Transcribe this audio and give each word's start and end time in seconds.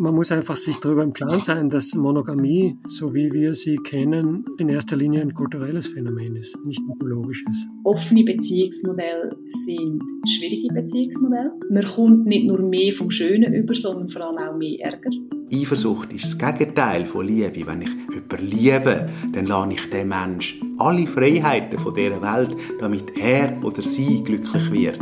man 0.00 0.14
muss 0.14 0.32
einfach 0.32 0.56
sich 0.56 0.78
darüber 0.78 1.02
im 1.02 1.12
Klaren 1.12 1.40
sein, 1.40 1.68
dass 1.68 1.94
Monogamie, 1.94 2.78
so 2.86 3.14
wie 3.14 3.30
wir 3.32 3.54
sie 3.54 3.76
kennen, 3.76 4.46
in 4.58 4.70
erster 4.70 4.96
Linie 4.96 5.20
ein 5.20 5.34
kulturelles 5.34 5.88
Phänomen 5.88 6.36
ist, 6.36 6.56
nicht 6.64 6.80
ein 6.88 6.98
biologisches. 6.98 7.66
Offene 7.84 8.24
Beziehungsmodelle 8.24 9.36
sind 9.48 10.02
schwierige 10.26 10.72
Beziehungsmodelle. 10.72 11.52
Man 11.70 11.84
kommt 11.84 12.26
nicht 12.26 12.46
nur 12.46 12.60
mehr 12.62 12.92
vom 12.92 13.10
Schönen 13.10 13.52
über, 13.52 13.74
sondern 13.74 14.08
vor 14.08 14.22
allem 14.22 14.38
auch 14.38 14.56
mehr 14.56 14.80
Ärger. 14.80 15.10
Eifersucht 15.52 16.12
ist 16.14 16.24
das 16.24 16.38
Gegenteil 16.38 17.04
von 17.04 17.26
Liebe. 17.26 17.66
Wenn 17.66 17.82
ich 17.82 17.90
jemanden 18.10 18.46
liebe, 18.46 19.10
dann 19.32 19.46
lasse 19.46 19.72
ich 19.74 19.90
dem 19.90 20.08
Menschen 20.08 20.76
alle 20.78 21.06
Freiheiten 21.06 21.78
von 21.78 21.92
dieser 21.94 22.22
Welt, 22.22 22.56
damit 22.80 23.18
er 23.18 23.62
oder 23.62 23.82
sie 23.82 24.24
glücklich 24.24 24.72
wird. 24.72 24.98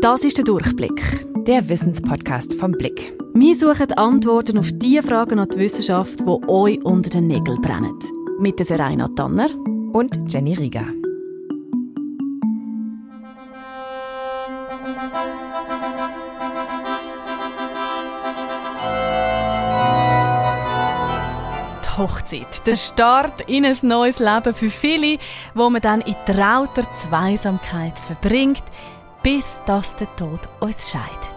Das 0.00 0.24
ist 0.24 0.38
der 0.38 0.44
Durchblick, 0.44 1.26
der 1.44 1.68
Wissenspodcast 1.68 2.54
vom 2.54 2.72
Blick. 2.72 3.16
Wir 3.34 3.54
suchen 3.54 3.92
Antworten 3.92 4.58
auf 4.58 4.70
die 4.74 5.00
Fragen 5.00 5.38
an 5.38 5.48
die 5.48 5.58
Wissenschaft, 5.58 6.20
die 6.20 6.48
euch 6.48 6.84
unter 6.84 7.10
den 7.10 7.28
Nägeln 7.28 7.60
brennen. 7.60 7.98
Mit 8.38 8.58
der 8.58 8.66
Serena 8.66 9.08
Tanner 9.08 9.48
und 9.92 10.32
Jenny 10.32 10.54
Rieger. 10.54 10.86
Hochzeit. 21.96 22.66
Der 22.66 22.76
Start 22.76 23.42
in 23.42 23.66
ein 23.66 23.76
neues 23.82 24.20
Leben 24.20 24.54
für 24.54 24.70
viele, 24.70 25.18
wo 25.54 25.68
man 25.68 25.82
dann 25.82 26.00
in 26.00 26.14
trauter 26.24 26.82
Zweisamkeit 26.94 27.98
verbringt, 27.98 28.62
bis 29.22 29.60
das 29.66 29.94
der 29.96 30.14
Tod 30.16 30.40
uns 30.60 30.90
scheidet. 30.90 31.29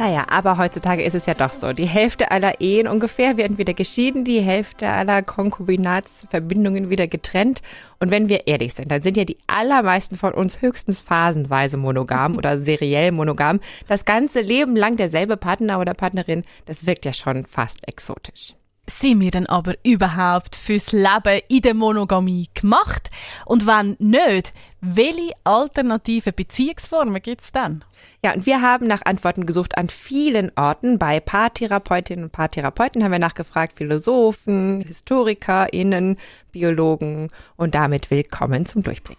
Naja, 0.00 0.24
aber 0.30 0.56
heutzutage 0.56 1.02
ist 1.02 1.14
es 1.14 1.26
ja 1.26 1.34
doch 1.34 1.52
so. 1.52 1.74
Die 1.74 1.84
Hälfte 1.84 2.30
aller 2.30 2.62
Ehen 2.62 2.88
ungefähr 2.88 3.36
werden 3.36 3.58
wieder 3.58 3.74
geschieden, 3.74 4.24
die 4.24 4.40
Hälfte 4.40 4.88
aller 4.88 5.20
Konkubinatsverbindungen 5.20 6.88
wieder 6.88 7.06
getrennt. 7.06 7.60
Und 7.98 8.10
wenn 8.10 8.30
wir 8.30 8.46
ehrlich 8.46 8.72
sind, 8.72 8.90
dann 8.90 9.02
sind 9.02 9.18
ja 9.18 9.26
die 9.26 9.36
allermeisten 9.46 10.16
von 10.16 10.32
uns 10.32 10.62
höchstens 10.62 11.00
phasenweise 11.00 11.76
monogam 11.76 12.38
oder 12.38 12.56
seriell 12.62 13.12
monogam. 13.12 13.60
Das 13.88 14.06
ganze 14.06 14.40
Leben 14.40 14.74
lang 14.74 14.96
derselbe 14.96 15.36
Partner 15.36 15.78
oder 15.80 15.92
Partnerin, 15.92 16.44
das 16.64 16.86
wirkt 16.86 17.04
ja 17.04 17.12
schon 17.12 17.44
fast 17.44 17.86
exotisch 17.86 18.54
sind 18.90 19.20
wir 19.20 19.30
denn 19.30 19.46
aber 19.46 19.74
überhaupt 19.84 20.56
fürs 20.56 20.92
Leben 20.92 21.40
in 21.48 21.62
der 21.62 21.74
Monogamie 21.74 22.48
gemacht? 22.54 23.10
Und 23.46 23.66
wenn 23.66 23.96
nicht, 23.98 24.52
welche 24.80 25.32
alternativen 25.44 26.34
Beziehungsformen 26.34 27.20
gibt 27.22 27.42
es 27.42 27.52
dann? 27.52 27.84
Ja, 28.24 28.32
und 28.32 28.46
wir 28.46 28.62
haben 28.62 28.86
nach 28.86 29.02
Antworten 29.04 29.46
gesucht 29.46 29.76
an 29.76 29.88
vielen 29.88 30.52
Orten. 30.56 30.98
Bei 30.98 31.20
Paartherapeutinnen 31.20 32.24
und 32.24 32.32
Paartherapeuten 32.32 33.02
haben 33.02 33.12
wir 33.12 33.18
nachgefragt, 33.18 33.72
Philosophen, 33.74 34.82
HistorikerInnen, 34.86 36.16
Biologen 36.52 37.30
und 37.56 37.74
damit 37.74 38.10
willkommen 38.10 38.66
zum 38.66 38.82
Durchblick. 38.82 39.18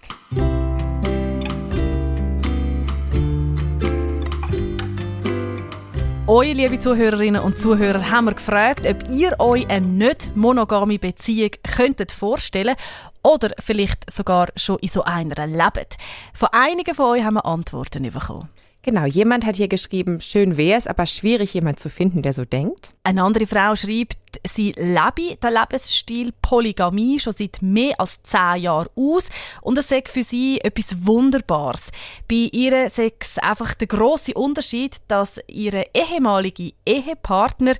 Euch, 6.31 6.53
liebe 6.53 6.79
Zuhörerinnen 6.79 7.41
und 7.41 7.59
Zuhörer, 7.59 8.09
haben 8.09 8.23
wir 8.23 8.33
gefragt, 8.33 8.87
ob 8.87 9.09
ihr 9.09 9.37
euch 9.41 9.69
eine 9.69 9.85
nicht 9.85 10.33
monogame 10.33 10.97
Beziehung 10.97 11.49
könntet 11.75 12.13
vorstellen 12.13 12.77
oder 13.21 13.49
vielleicht 13.59 14.09
sogar 14.09 14.47
schon 14.55 14.79
in 14.79 14.87
so 14.87 15.03
einer 15.03 15.45
lebt. 15.45 15.97
Von 16.33 16.47
einigen 16.53 16.95
von 16.95 17.07
euch 17.07 17.25
haben 17.25 17.33
wir 17.33 17.45
Antworten 17.45 18.03
bekommen. 18.09 18.47
Genau, 18.83 19.05
jemand 19.05 19.45
hat 19.45 19.57
hier 19.57 19.67
geschrieben, 19.67 20.21
schön 20.21 20.57
wäre 20.57 20.77
es, 20.77 20.87
aber 20.87 21.05
schwierig, 21.05 21.53
jemand 21.53 21.79
zu 21.79 21.87
finden, 21.87 22.23
der 22.23 22.33
so 22.33 22.45
denkt. 22.45 22.93
Eine 23.03 23.23
andere 23.23 23.45
Frau 23.45 23.75
schreibt, 23.75 24.17
sie 24.43 24.73
lebe 24.75 25.35
den 25.35 25.53
Lebensstil 25.53 26.33
Polygamie 26.41 27.19
schon 27.19 27.35
seit 27.37 27.61
mehr 27.61 27.99
als 27.99 28.23
zehn 28.23 28.63
Jahren 28.63 28.89
aus 28.95 29.27
und 29.61 29.77
es 29.77 29.87
sagt 29.87 30.09
für 30.09 30.23
sie 30.23 30.61
etwas 30.61 31.05
Wunderbares. 31.05 31.83
Bei 32.27 32.49
ihr 32.51 32.89
sagt 32.89 33.23
es 33.23 33.37
einfach 33.37 33.75
der 33.75 33.87
große 33.87 34.33
Unterschied, 34.33 34.97
dass 35.07 35.39
ihre 35.47 35.85
ehemalige 35.93 36.73
Ehepartner 36.83 37.75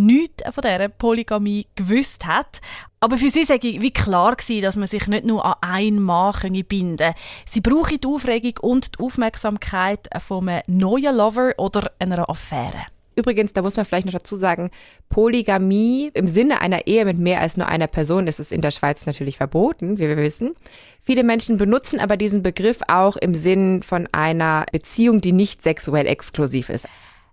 nichts 0.00 0.42
von 0.50 0.62
dieser 0.62 0.88
Polygamie 0.88 1.66
gewusst 1.76 2.26
hat. 2.26 2.60
Aber 3.00 3.16
für 3.16 3.30
sie 3.30 3.44
sage 3.44 3.80
wie 3.80 3.92
klar 3.92 4.36
gewesen, 4.36 4.62
dass 4.62 4.76
man 4.76 4.88
sich 4.88 5.06
nicht 5.06 5.24
nur 5.24 5.44
an 5.44 5.54
einen 5.60 6.02
Mann 6.02 6.34
binden 6.68 6.96
kann. 6.98 7.14
Sie 7.46 7.60
brauchen 7.60 8.00
die 8.00 8.06
Aufregung 8.06 8.54
und 8.60 8.98
die 8.98 9.04
Aufmerksamkeit 9.04 10.08
von 10.18 10.48
einem 10.48 10.62
neuen 10.66 11.16
Lover 11.16 11.52
oder 11.56 11.92
einer 11.98 12.28
Affäre. 12.28 12.86
Übrigens, 13.16 13.52
da 13.52 13.60
muss 13.60 13.76
man 13.76 13.84
vielleicht 13.84 14.06
noch 14.06 14.12
dazu 14.12 14.36
sagen, 14.36 14.70
Polygamie 15.08 16.10
im 16.14 16.28
Sinne 16.28 16.60
einer 16.60 16.86
Ehe 16.86 17.04
mit 17.04 17.18
mehr 17.18 17.40
als 17.40 17.56
nur 17.56 17.68
einer 17.68 17.86
Person 17.86 18.26
ist 18.26 18.40
es 18.40 18.52
in 18.52 18.62
der 18.62 18.70
Schweiz 18.70 19.04
natürlich 19.04 19.36
verboten, 19.36 19.98
wie 19.98 20.08
wir 20.08 20.16
wissen. 20.16 20.54
Viele 21.02 21.24
Menschen 21.24 21.58
benutzen 21.58 22.00
aber 22.00 22.16
diesen 22.16 22.42
Begriff 22.42 22.80
auch 22.88 23.16
im 23.16 23.34
Sinn 23.34 23.82
von 23.82 24.08
einer 24.12 24.64
Beziehung, 24.72 25.20
die 25.20 25.32
nicht 25.32 25.60
sexuell 25.60 26.06
exklusiv 26.06 26.70
ist. 26.70 26.86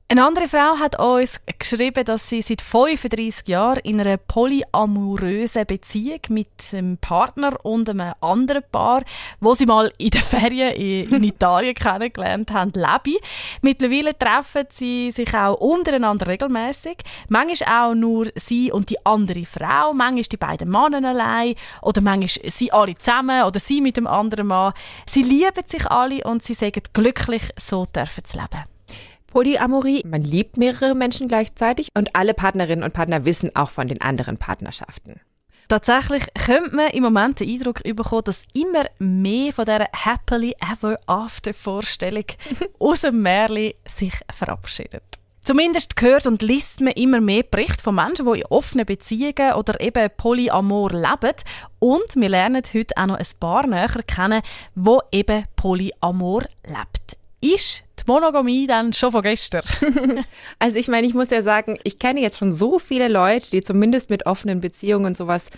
Eine 0.09 0.25
andere 0.25 0.47
Frau 0.47 0.79
hat 0.79 0.97
uns 1.01 1.41
geschrieben, 1.59 2.06
dass 2.06 2.29
sie 2.29 2.41
seit 2.41 2.62
35 2.62 3.45
Jahren 3.50 3.79
in 3.79 4.00
einer 4.00 4.16
polyamorösen 4.16 5.66
Beziehung 5.66 6.22
mit 6.29 6.47
einem 6.72 6.97
Partner 6.97 7.57
und 7.66 7.90
einem 7.90 8.13
anderen 8.22 8.63
Paar, 8.72 9.03
wo 9.41 9.53
sie 9.53 9.66
mal 9.66 9.91
in 9.97 10.12
den 10.12 10.22
Ferien 10.22 11.12
in 11.12 11.23
Italien 11.25 11.73
kennengelernt 11.75 12.53
haben, 12.53 12.72
lebe. 12.73 13.19
Mittlerweile 13.62 14.18
treffen 14.18 14.63
sie 14.72 15.12
sich 15.12 15.34
auch 15.35 15.56
untereinander 15.56 16.28
regelmäßig. 16.28 17.00
Manchmal 17.28 17.89
auch 17.89 17.94
nur 17.94 18.28
sie 18.38 18.72
und 18.72 18.89
die 18.89 19.06
andere 19.06 19.44
Frau, 19.44 19.91
manchmal 19.91 20.24
die 20.24 20.38
beiden 20.38 20.69
Männer 20.69 21.06
allein 21.06 21.56
oder 21.81 22.00
manchmal 22.00 22.50
sie 22.50 22.72
alle 22.72 22.95
zusammen 22.95 23.44
oder 23.44 23.59
sie 23.59 23.81
mit 23.81 23.97
dem 23.97 24.07
anderen 24.07 24.47
Mann. 24.47 24.72
Sie 25.06 25.24
lieben 25.24 25.66
sich 25.66 25.85
alle 25.88 26.24
und 26.24 26.45
sie 26.45 26.53
sagen 26.53 26.84
glücklich, 26.94 27.44
so 27.57 27.85
dürfen 27.85 28.24
sie 28.25 28.38
leben. 28.38 28.76
Polyamorie, 29.38 30.02
man 30.03 30.24
liebt 30.24 30.58
mehrere 30.58 30.96
Menschen 30.96 31.28
gleichzeitig 31.28 31.90
und 31.94 32.16
alle 32.16 32.34
Partnerinnen 32.34 32.84
und 32.84 32.96
Partner 32.96 33.24
wissen 33.24 33.56
auch 33.56 33.70
von 33.70 33.88
den 33.88 34.02
anderen 34.02 34.40
Partnerschaften. 34.40 35.22
Tatsächlich 35.68 36.24
könnte 36.34 36.75
man 36.75 36.90
im 36.90 37.03
Moment 37.03 37.40
den 37.40 37.48
Eindruck 37.48 37.84
bekommen, 37.84 38.24
dass 38.24 38.46
immer 38.56 38.86
mehr 38.98 39.53
von 39.53 39.66
dieser 39.66 39.90
Happily 39.94 40.56
Ever 40.59 40.98
After 41.06 41.53
Vorstellung 41.53 42.24
aus 42.80 43.02
dem 43.02 43.22
Märchen 43.22 43.74
sich 43.88 44.14
verabschiedet. 44.34 45.03
Zumindest 45.44 45.94
hört 46.02 46.25
und 46.25 46.42
liest 46.42 46.81
man 46.81 46.94
immer 46.94 47.22
mehr 47.22 47.44
Berichte 47.44 47.84
von 47.84 47.94
Menschen, 47.94 48.25
die 48.25 48.40
in 48.40 48.46
offenen 48.48 48.88
Beziehungen 48.88 49.54
oder 49.54 49.80
eben 49.80 50.09
Polyamor 50.18 50.90
leben. 50.94 51.36
Und 51.78 52.16
wir 52.16 52.30
lernen 52.30 52.64
heute 52.74 52.98
auch 52.98 53.06
noch 53.06 53.18
ein 53.19 53.28
paar 53.40 53.68
näher 53.68 54.02
kennen, 54.08 54.42
wo 54.74 55.00
eben 55.12 55.46
Polyamor 55.56 56.42
lebt. 56.66 57.18
Ist 57.42 57.84
Monogamie 58.08 58.68
dann 58.68 58.94
schon 58.94 59.12
von 59.12 59.22
gestern? 59.22 59.64
also 60.59 60.80
ich 60.80 60.88
meine, 60.88 61.06
ich 61.06 61.14
muss 61.14 61.30
ja 61.30 61.44
sagen, 61.44 61.78
ich 61.84 62.00
kenne 62.00 62.22
jetzt 62.22 62.40
schon 62.40 62.52
so 62.52 62.80
viele 62.80 63.09
Leute, 63.09 63.52
die 63.52 63.62
zumindest 63.62 64.09
mit 64.09 64.25
offenen 64.25 64.62
Beziehungen 64.62 65.06
und 65.06 65.18
sowas 65.18 65.50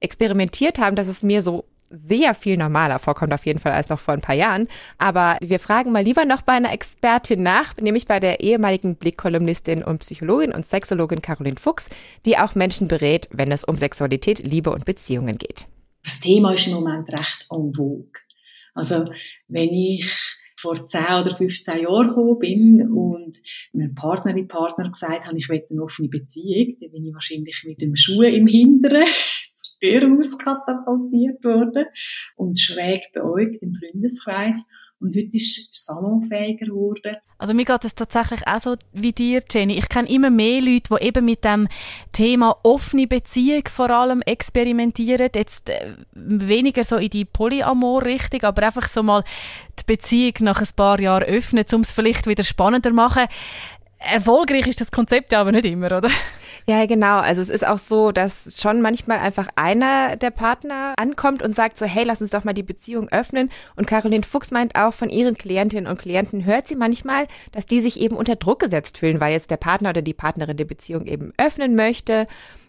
experimentiert 0.00 0.78
haben, 0.78 0.96
dass 0.96 1.06
es 1.06 1.22
mir 1.22 1.42
so 1.42 1.64
sehr 1.90 2.34
viel 2.34 2.56
normaler 2.56 3.00
vorkommt 3.00 3.32
auf 3.32 3.44
jeden 3.44 3.58
Fall 3.58 3.72
als 3.72 3.88
noch 3.88 3.98
vor 3.98 4.14
ein 4.14 4.20
paar 4.20 4.34
Jahren. 4.34 4.68
Aber 4.96 5.36
wir 5.42 5.58
fragen 5.58 5.92
mal 5.92 6.02
lieber 6.02 6.24
noch 6.24 6.42
bei 6.42 6.52
einer 6.52 6.72
Expertin 6.72 7.42
nach, 7.42 7.76
nämlich 7.76 8.06
bei 8.06 8.20
der 8.20 8.40
ehemaligen 8.40 8.96
Blickkolumnistin 8.96 9.82
und 9.82 9.98
Psychologin 9.98 10.52
und 10.52 10.64
Sexologin 10.64 11.20
Caroline 11.20 11.58
Fuchs, 11.58 11.90
die 12.24 12.38
auch 12.38 12.54
Menschen 12.54 12.86
berät, 12.88 13.28
wenn 13.32 13.50
es 13.50 13.64
um 13.64 13.76
Sexualität, 13.76 14.38
Liebe 14.46 14.70
und 14.70 14.84
Beziehungen 14.84 15.36
geht. 15.36 15.66
Das 16.04 16.20
Thema 16.20 16.54
ist 16.54 16.66
im 16.66 16.74
Moment 16.74 17.08
recht 17.12 17.46
en 17.50 17.74
vogue. 17.74 18.12
Also 18.74 19.04
wenn 19.48 19.70
ich 19.70 20.39
vor 20.60 20.86
10 20.86 21.00
oder 21.22 21.36
15 21.36 21.82
Jahren 21.82 22.06
gekommen 22.06 22.38
bin 22.38 22.90
und 22.90 23.38
meinem 23.72 23.94
Partnerin, 23.94 24.48
Partner 24.48 24.90
gesagt 24.90 25.26
habe, 25.26 25.38
ich 25.38 25.48
will 25.48 25.62
eine 25.70 25.82
offene 25.82 26.08
Beziehung, 26.08 26.76
dann 26.80 26.90
bin 26.90 27.06
ich 27.06 27.14
wahrscheinlich 27.14 27.64
mit 27.66 27.80
dem 27.80 27.96
Schuh 27.96 28.22
im 28.22 28.46
Hinteren 28.46 29.04
zur 29.54 29.78
Tür 29.80 30.18
auskatapultiert 30.18 31.42
worden 31.44 31.86
und 32.36 32.58
schräg 32.58 33.12
beäugt 33.12 33.62
im 33.62 33.72
Freundeskreis. 33.74 34.68
Und 35.00 35.16
heute 35.16 35.34
ist 35.34 35.56
der 35.56 35.94
Salon 35.94 36.22
fähiger 36.22 36.66
geworden. 36.66 37.16
Also 37.38 37.54
mir 37.54 37.64
geht 37.64 37.84
es 37.86 37.94
tatsächlich 37.94 38.46
auch 38.46 38.60
so 38.60 38.76
wie 38.92 39.12
dir, 39.12 39.42
Jenny. 39.50 39.78
Ich 39.78 39.88
kenne 39.88 40.10
immer 40.10 40.28
mehr 40.28 40.60
Leute, 40.60 40.94
die 40.94 41.06
eben 41.06 41.24
mit 41.24 41.42
dem 41.42 41.68
Thema 42.12 42.54
offene 42.62 43.06
Beziehung 43.06 43.62
vor 43.66 43.88
allem 43.88 44.20
experimentieren. 44.20 45.30
Jetzt 45.34 45.70
äh, 45.70 45.94
weniger 46.12 46.84
so 46.84 46.96
in 46.96 47.08
die 47.08 47.24
Polyamor-Richtung, 47.24 48.42
aber 48.42 48.62
einfach 48.62 48.88
so 48.88 49.02
mal 49.02 49.24
die 49.78 49.84
Beziehung 49.86 50.34
nach 50.40 50.60
ein 50.60 50.68
paar 50.76 51.00
Jahren 51.00 51.24
öffnen, 51.24 51.64
um 51.72 51.80
es 51.80 51.92
vielleicht 51.92 52.26
wieder 52.26 52.44
spannender 52.44 52.90
zu 52.90 52.94
machen. 52.94 53.24
Erfolgreich 53.98 54.66
ist 54.66 54.82
das 54.82 54.90
Konzept 54.90 55.32
ja 55.32 55.40
aber 55.40 55.52
nicht 55.52 55.64
immer, 55.64 55.96
oder? 55.96 56.10
Ja, 56.68 56.86
genau. 56.86 57.18
Also 57.18 57.42
es 57.42 57.48
ist 57.48 57.66
auch 57.66 57.78
so, 57.78 58.12
dass 58.12 58.60
schon 58.60 58.80
manchmal 58.82 59.18
einfach 59.18 59.48
einer 59.56 60.16
der 60.16 60.30
Partner 60.30 60.94
ankommt 60.96 61.42
und 61.42 61.54
sagt 61.54 61.78
so, 61.78 61.86
hey, 61.86 62.04
lass 62.04 62.20
uns 62.20 62.30
doch 62.30 62.44
mal 62.44 62.52
die 62.52 62.62
Beziehung 62.62 63.08
öffnen. 63.08 63.50
Und 63.76 63.86
Caroline 63.86 64.22
Fuchs 64.22 64.50
meint 64.50 64.76
auch, 64.76 64.94
von 64.94 65.10
ihren 65.10 65.34
Klientinnen 65.34 65.90
und 65.90 65.98
Klienten 65.98 66.44
hört 66.44 66.68
sie 66.68 66.76
manchmal, 66.76 67.26
dass 67.52 67.66
die 67.66 67.80
sich 67.80 68.00
eben 68.00 68.16
unter 68.16 68.36
Druck 68.36 68.60
gesetzt 68.60 68.98
fühlen, 68.98 69.20
weil 69.20 69.32
jetzt 69.32 69.50
der 69.50 69.56
Partner 69.56 69.90
oder 69.90 70.02
die 70.02 70.14
Partnerin 70.14 70.56
die 70.56 70.64
Beziehung 70.64 71.06
eben 71.06 71.32
öffnen 71.36 71.74
möchte. 71.74 72.26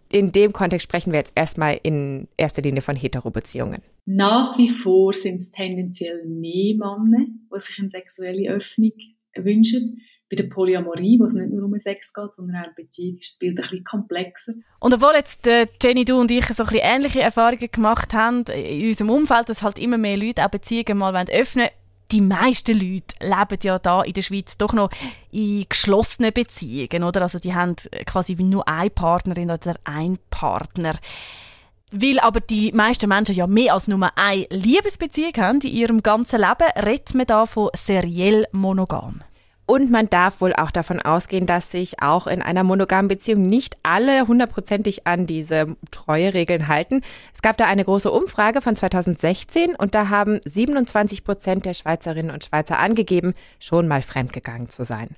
In 0.10 0.32
dem 0.32 0.52
Kontext 0.52 0.84
sprechen 0.84 1.14
wir 1.14 1.20
jetzt 1.20 1.34
erstmal 1.36 1.80
in 1.84 2.28
erster 2.36 2.62
Linie 2.62 2.82
von 2.82 2.96
Hetero-Beziehungen. 2.96 3.82
Nach 4.06 4.58
wie 4.58 4.68
vor 4.68 5.14
sind 5.14 5.38
es 5.38 5.52
tendenziell 5.52 6.26
mehr 6.26 6.76
Männer, 6.76 7.28
die 7.54 7.60
sich 7.60 7.80
eine 7.80 7.90
sexuelle 7.90 8.50
Öffnung 8.52 8.92
wünschen 9.36 10.02
bei 10.32 10.38
der 10.38 10.50
Polyamorie, 10.50 11.20
wo 11.20 11.26
es 11.26 11.34
nicht 11.34 11.52
nur 11.52 11.66
um 11.66 11.78
Sex 11.78 12.14
geht, 12.14 12.34
sondern 12.34 12.64
auch 12.64 12.68
um 12.70 12.76
Beziehung, 12.76 13.18
ist 13.18 13.34
das 13.34 13.40
Bild 13.40 13.58
ein 13.60 13.64
bisschen 13.64 13.84
komplexer. 13.84 14.54
Und 14.80 14.94
obwohl 14.94 15.16
jetzt 15.16 15.46
äh, 15.46 15.68
Jenny, 15.84 16.06
du 16.06 16.20
und 16.20 16.32
ich 16.32 16.46
so 16.46 16.64
ein 16.64 16.70
bisschen 16.70 16.80
ähnliche 16.84 17.22
Erfahrungen 17.22 17.70
gemacht 17.70 18.14
haben 18.14 18.46
in 18.46 18.88
unserem 18.88 19.10
Umfeld, 19.10 19.50
dass 19.50 19.62
halt 19.62 19.78
immer 19.78 19.98
mehr 19.98 20.16
Leute 20.16 20.46
auch 20.46 20.50
Beziehungen 20.50 20.98
mal 20.98 21.14
öffnen 21.30 21.66
wollen, 21.66 21.72
die 22.12 22.22
meisten 22.22 22.74
Leute 22.74 23.16
leben 23.22 23.60
ja 23.64 23.80
da 23.80 24.02
in 24.02 24.14
der 24.14 24.22
Schweiz 24.22 24.58
doch 24.58 24.74
noch 24.74 24.90
in 25.32 25.66
geschlossenen 25.68 26.34
Beziehungen, 26.34 27.04
oder? 27.04 27.22
Also 27.22 27.40
die 27.40 27.54
haben 27.54 27.76
quasi 28.06 28.36
nur 28.36 28.68
eine 28.68 28.90
Partnerin 28.90 29.50
oder 29.50 29.76
ein 29.86 30.18
Partner. 30.30 30.96
Weil 31.92 32.20
aber 32.20 32.40
die 32.42 32.72
meisten 32.74 33.08
Menschen 33.08 33.36
ja 33.36 33.48
mehr 33.48 33.74
als 33.74 33.88
nur 33.88 34.10
eine 34.18 34.48
Liebesbeziehung 34.50 35.34
haben 35.38 35.62
in 35.62 35.72
ihrem 35.72 36.04
ganzen 36.04 36.40
Leben, 36.40 36.86
redet 36.86 37.16
man 37.16 37.28
da 37.28 37.46
von 37.46 37.70
seriell 37.76 38.46
monogam. 38.52 39.22
Und 39.66 39.90
man 39.90 40.10
darf 40.10 40.42
wohl 40.42 40.54
auch 40.54 40.72
davon 40.72 41.00
ausgehen, 41.00 41.46
dass 41.46 41.72
sich 41.72 42.02
auch 42.02 42.28
in 42.28 42.42
einer 42.42 42.64
monogamen 42.64 43.08
Beziehung 43.08 43.44
nicht 43.44 43.78
alle 43.84 44.28
hundertprozentig 44.28 45.08
an 45.08 45.28
diese 45.28 45.78
Treueregeln 45.92 46.68
halten. 46.68 47.02
Es 47.34 47.42
gab 47.42 47.58
da 47.58 47.66
eine 47.66 47.86
große 47.86 48.12
Umfrage 48.12 48.62
von 48.62 48.76
2016 48.76 49.76
und 49.76 49.96
da 49.96 50.10
haben 50.10 50.42
27 50.46 51.24
Prozent 51.24 51.66
der 51.66 51.74
Schweizerinnen 51.74 52.32
und 52.32 52.44
Schweizer 52.44 52.80
angegeben, 52.80 53.34
schon 53.60 53.88
mal 53.88 54.02
fremdgegangen 54.02 54.70
zu 54.70 54.84
sein. 54.84 55.16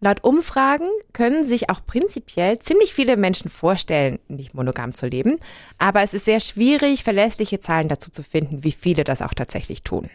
Laut 0.00 0.22
Umfragen 0.24 0.88
können 1.14 1.44
sich 1.44 1.70
auch 1.70 1.80
prinzipiell 1.86 2.58
ziemlich 2.58 2.92
viele 2.92 3.16
Menschen 3.16 3.50
vorstellen, 3.50 4.18
nicht 4.28 4.54
monogam 4.54 4.94
zu 4.94 5.06
leben, 5.06 5.38
aber 5.78 6.02
es 6.02 6.12
ist 6.12 6.26
sehr 6.26 6.40
schwierig, 6.40 7.02
verlässliche 7.02 7.60
Zahlen 7.60 7.88
dazu 7.88 8.10
zu 8.10 8.22
finden, 8.22 8.62
wie 8.62 8.72
viele 8.72 9.04
das 9.04 9.22
auch 9.22 9.32
tatsächlich 9.32 9.82
tun. 9.82 10.10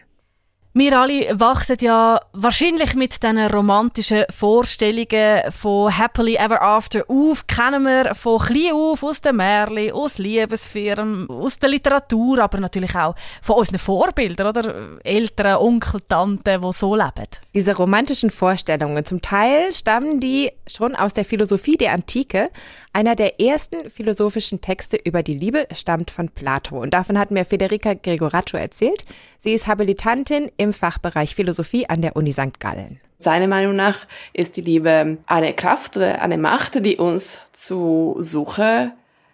Wir 0.74 0.98
alle 0.98 1.38
wachsen 1.38 1.76
ja 1.82 2.18
wahrscheinlich 2.32 2.94
mit 2.94 3.22
diesen 3.22 3.38
romantischen 3.38 4.24
Vorstellungen 4.30 5.42
von 5.50 5.94
Happily 5.98 6.36
Ever 6.36 6.62
After 6.62 7.04
auf. 7.08 7.46
Kennen 7.46 7.84
wir 7.84 8.14
von 8.14 8.38
klein 8.38 8.72
auf 8.72 9.02
aus 9.02 9.20
den 9.20 9.36
Märchen, 9.36 9.92
aus 9.92 10.16
Liebesfirmen, 10.16 11.28
aus 11.28 11.58
der 11.58 11.68
Literatur, 11.68 12.38
aber 12.38 12.58
natürlich 12.58 12.96
auch 12.96 13.14
von 13.42 13.56
unseren 13.56 13.76
Vorbildern, 13.76 14.46
oder? 14.46 14.98
Eltern, 15.04 15.56
Onkel, 15.56 16.00
Tanten, 16.08 16.62
die 16.62 16.72
so 16.72 16.96
leben. 16.96 17.28
Diese 17.52 17.76
romantischen 17.76 18.30
Vorstellungen, 18.30 19.04
zum 19.04 19.20
Teil 19.20 19.74
stammen 19.74 20.20
die 20.20 20.52
schon 20.66 20.94
aus 20.94 21.12
der 21.12 21.26
Philosophie 21.26 21.76
der 21.76 21.92
Antike. 21.92 22.48
Einer 22.94 23.14
der 23.14 23.38
ersten 23.38 23.90
philosophischen 23.90 24.62
Texte 24.62 24.96
über 24.96 25.22
die 25.22 25.36
Liebe 25.36 25.66
stammt 25.74 26.10
von 26.10 26.30
Plato. 26.30 26.80
Und 26.80 26.94
davon 26.94 27.18
hat 27.18 27.30
mir 27.30 27.44
Federica 27.44 27.92
Gregorato 27.92 28.56
erzählt. 28.56 29.04
Sie 29.36 29.52
ist 29.52 29.66
Habilitantin 29.66 30.50
im 30.62 30.72
Fachbereich 30.72 31.34
Philosophie 31.34 31.88
an 31.88 32.02
der 32.02 32.16
Uni 32.16 32.32
St. 32.32 32.60
Gallen. 32.60 33.00
Seiner 33.18 33.46
Meinung 33.46 33.76
nach 33.76 34.06
ist 34.32 34.56
die 34.56 34.62
Liebe 34.62 35.18
eine 35.26 35.52
Kraft 35.52 35.96
eine 35.98 36.38
Macht, 36.38 36.84
die 36.84 36.96
uns 36.96 37.40
zu 37.52 38.16
Suche 38.18 38.92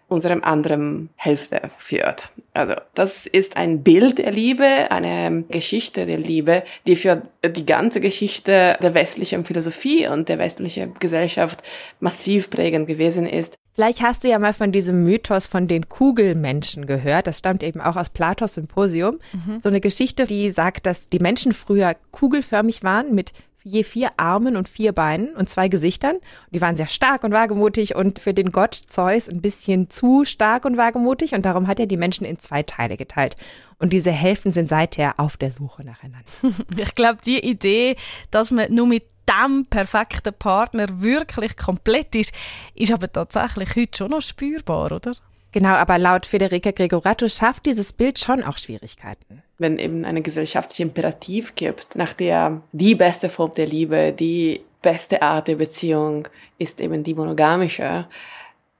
unserem 0.08 0.42
anderen 0.42 1.10
Hälfte 1.16 1.70
führt. 1.78 2.30
Also 2.54 2.74
das 2.94 3.26
ist 3.26 3.56
ein 3.56 3.82
Bild 3.82 4.18
der 4.18 4.32
Liebe, 4.32 4.90
eine 4.90 5.44
Geschichte 5.48 6.06
der 6.06 6.18
Liebe, 6.18 6.64
die 6.86 6.96
für 6.96 7.22
die 7.44 7.66
ganze 7.66 8.00
Geschichte 8.00 8.78
der 8.82 8.94
westlichen 8.94 9.44
Philosophie 9.44 10.08
und 10.08 10.28
der 10.28 10.38
westlichen 10.38 10.94
Gesellschaft 10.98 11.62
massiv 12.00 12.48
prägend 12.48 12.86
gewesen 12.86 13.26
ist. 13.26 13.54
Vielleicht 13.78 14.02
hast 14.02 14.24
du 14.24 14.28
ja 14.28 14.40
mal 14.40 14.54
von 14.54 14.72
diesem 14.72 15.04
Mythos 15.04 15.46
von 15.46 15.68
den 15.68 15.88
Kugelmenschen 15.88 16.86
gehört. 16.86 17.28
Das 17.28 17.38
stammt 17.38 17.62
eben 17.62 17.80
auch 17.80 17.94
aus 17.94 18.10
Platos 18.10 18.54
Symposium. 18.54 19.20
Mhm. 19.32 19.60
So 19.60 19.68
eine 19.68 19.80
Geschichte, 19.80 20.24
die 20.24 20.50
sagt, 20.50 20.84
dass 20.84 21.08
die 21.08 21.20
Menschen 21.20 21.52
früher 21.52 21.94
kugelförmig 22.10 22.82
waren 22.82 23.14
mit 23.14 23.32
je 23.62 23.84
vier 23.84 24.10
Armen 24.16 24.56
und 24.56 24.68
vier 24.68 24.90
Beinen 24.90 25.32
und 25.36 25.48
zwei 25.48 25.68
Gesichtern. 25.68 26.16
Die 26.50 26.60
waren 26.60 26.74
sehr 26.74 26.88
stark 26.88 27.22
und 27.22 27.30
wagemutig 27.30 27.94
und 27.94 28.18
für 28.18 28.34
den 28.34 28.50
Gott 28.50 28.74
Zeus 28.74 29.28
ein 29.28 29.42
bisschen 29.42 29.88
zu 29.90 30.24
stark 30.24 30.64
und 30.64 30.76
wagemutig 30.76 31.34
und 31.34 31.44
darum 31.44 31.68
hat 31.68 31.78
er 31.78 31.86
die 31.86 31.96
Menschen 31.96 32.26
in 32.26 32.40
zwei 32.40 32.64
Teile 32.64 32.96
geteilt. 32.96 33.36
Und 33.78 33.92
diese 33.92 34.10
Hälften 34.10 34.50
sind 34.50 34.68
seither 34.68 35.20
auf 35.20 35.36
der 35.36 35.52
Suche 35.52 35.84
nacheinander. 35.84 36.28
Ich 36.76 36.96
glaube, 36.96 37.18
die 37.24 37.48
Idee, 37.48 37.94
dass 38.32 38.50
man 38.50 38.74
nur 38.74 38.88
mit 38.88 39.04
dem 39.28 39.66
perfekten 39.66 40.34
Partner 40.34 40.86
wirklich 41.00 41.56
komplett 41.56 42.14
ist, 42.14 42.32
ist 42.74 42.92
aber 42.92 43.12
tatsächlich 43.12 43.76
heute 43.76 43.98
schon 43.98 44.10
noch 44.10 44.22
spürbar, 44.22 44.92
oder? 44.92 45.12
Genau, 45.52 45.70
aber 45.70 45.98
laut 45.98 46.26
Federica 46.26 46.70
Gregorato 46.70 47.28
schafft 47.28 47.66
dieses 47.66 47.92
Bild 47.92 48.18
schon 48.18 48.42
auch 48.42 48.58
Schwierigkeiten. 48.58 49.42
Wenn 49.58 49.78
eben 49.78 50.04
eine 50.04 50.22
gesellschaftliche 50.22 50.82
Imperativ 50.82 51.54
gibt, 51.54 51.96
nach 51.96 52.12
der 52.12 52.60
die 52.72 52.94
beste 52.94 53.28
Form 53.28 53.54
der 53.54 53.66
Liebe, 53.66 54.12
die 54.12 54.60
beste 54.82 55.22
Art 55.22 55.48
der 55.48 55.56
Beziehung 55.56 56.28
ist 56.58 56.80
eben 56.80 57.02
die 57.02 57.14
monogamische, 57.14 58.06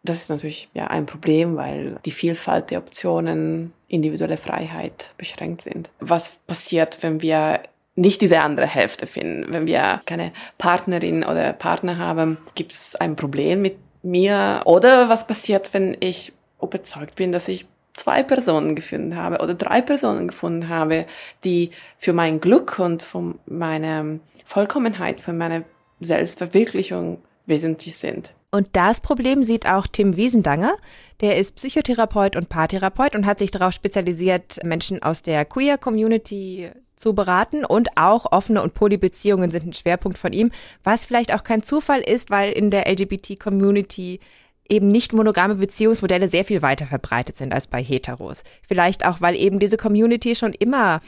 das 0.02 0.22
ist 0.22 0.30
natürlich 0.30 0.68
ja 0.74 0.86
ein 0.86 1.06
Problem, 1.06 1.56
weil 1.56 1.98
die 2.04 2.10
Vielfalt 2.10 2.70
der 2.70 2.78
Optionen, 2.78 3.72
individuelle 3.88 4.36
Freiheit 4.36 5.12
beschränkt 5.16 5.62
sind. 5.62 5.90
Was 5.98 6.36
passiert, 6.46 7.02
wenn 7.02 7.22
wir 7.22 7.62
nicht 7.98 8.20
diese 8.20 8.40
andere 8.40 8.66
Hälfte 8.66 9.06
finden? 9.06 9.52
Wenn 9.52 9.66
wir 9.66 10.00
keine 10.06 10.32
Partnerin 10.56 11.24
oder 11.24 11.52
Partner 11.52 11.98
haben, 11.98 12.38
gibt 12.54 12.72
es 12.72 12.96
ein 12.96 13.16
Problem 13.16 13.60
mit 13.62 13.76
mir? 14.02 14.62
Oder 14.64 15.08
was 15.08 15.26
passiert, 15.26 15.74
wenn 15.74 15.96
ich 16.00 16.32
überzeugt 16.62 17.16
bin, 17.16 17.32
dass 17.32 17.48
ich 17.48 17.66
zwei 17.92 18.22
Personen 18.22 18.76
gefunden 18.76 19.16
habe 19.16 19.42
oder 19.42 19.54
drei 19.54 19.80
Personen 19.80 20.28
gefunden 20.28 20.68
habe, 20.68 21.06
die 21.44 21.70
für 21.98 22.12
mein 22.12 22.40
Glück 22.40 22.78
und 22.78 23.02
für 23.02 23.34
meine 23.46 24.20
Vollkommenheit, 24.44 25.20
für 25.20 25.32
meine 25.32 25.64
Selbstverwirklichung 26.00 27.18
wesentlich 27.46 27.98
sind. 27.98 28.34
Und 28.50 28.68
das 28.72 29.00
Problem 29.00 29.42
sieht 29.42 29.66
auch 29.66 29.86
Tim 29.86 30.16
Wiesendanger. 30.16 30.76
Der 31.20 31.36
ist 31.36 31.56
Psychotherapeut 31.56 32.36
und 32.36 32.48
Paartherapeut 32.48 33.14
und 33.14 33.26
hat 33.26 33.40
sich 33.40 33.50
darauf 33.50 33.72
spezialisiert, 33.72 34.62
Menschen 34.64 35.02
aus 35.02 35.22
der 35.22 35.44
Queer-Community 35.44 36.70
zu 36.98 37.14
beraten 37.14 37.64
und 37.64 37.88
auch 37.96 38.32
offene 38.32 38.62
und 38.62 38.74
Polybeziehungen 38.74 39.50
sind 39.50 39.66
ein 39.66 39.72
Schwerpunkt 39.72 40.18
von 40.18 40.32
ihm, 40.32 40.50
was 40.82 41.06
vielleicht 41.06 41.32
auch 41.32 41.44
kein 41.44 41.62
Zufall 41.62 42.00
ist, 42.00 42.30
weil 42.30 42.52
in 42.52 42.70
der 42.70 42.90
LGBT-Community 42.90 44.20
eben 44.68 44.90
nicht 44.90 45.12
monogame 45.12 45.54
Beziehungsmodelle 45.54 46.28
sehr 46.28 46.44
viel 46.44 46.60
weiter 46.60 46.86
verbreitet 46.86 47.36
sind 47.36 47.52
als 47.52 47.66
bei 47.66 47.82
Heteros. 47.82 48.42
Vielleicht 48.66 49.06
auch, 49.06 49.20
weil 49.20 49.34
eben 49.36 49.58
diese 49.58 49.76
Community 49.76 50.34
schon 50.34 50.52
immer 50.52 51.00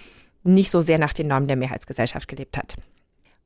nicht 0.43 0.71
so 0.71 0.81
sehr 0.81 0.99
nach 0.99 1.13
den 1.13 1.29
Normen 1.29 1.49
der 1.49 1.57
Mehrheitsgesellschaft 1.57 2.29
gelebt 2.29 2.57
hat. 2.57 2.77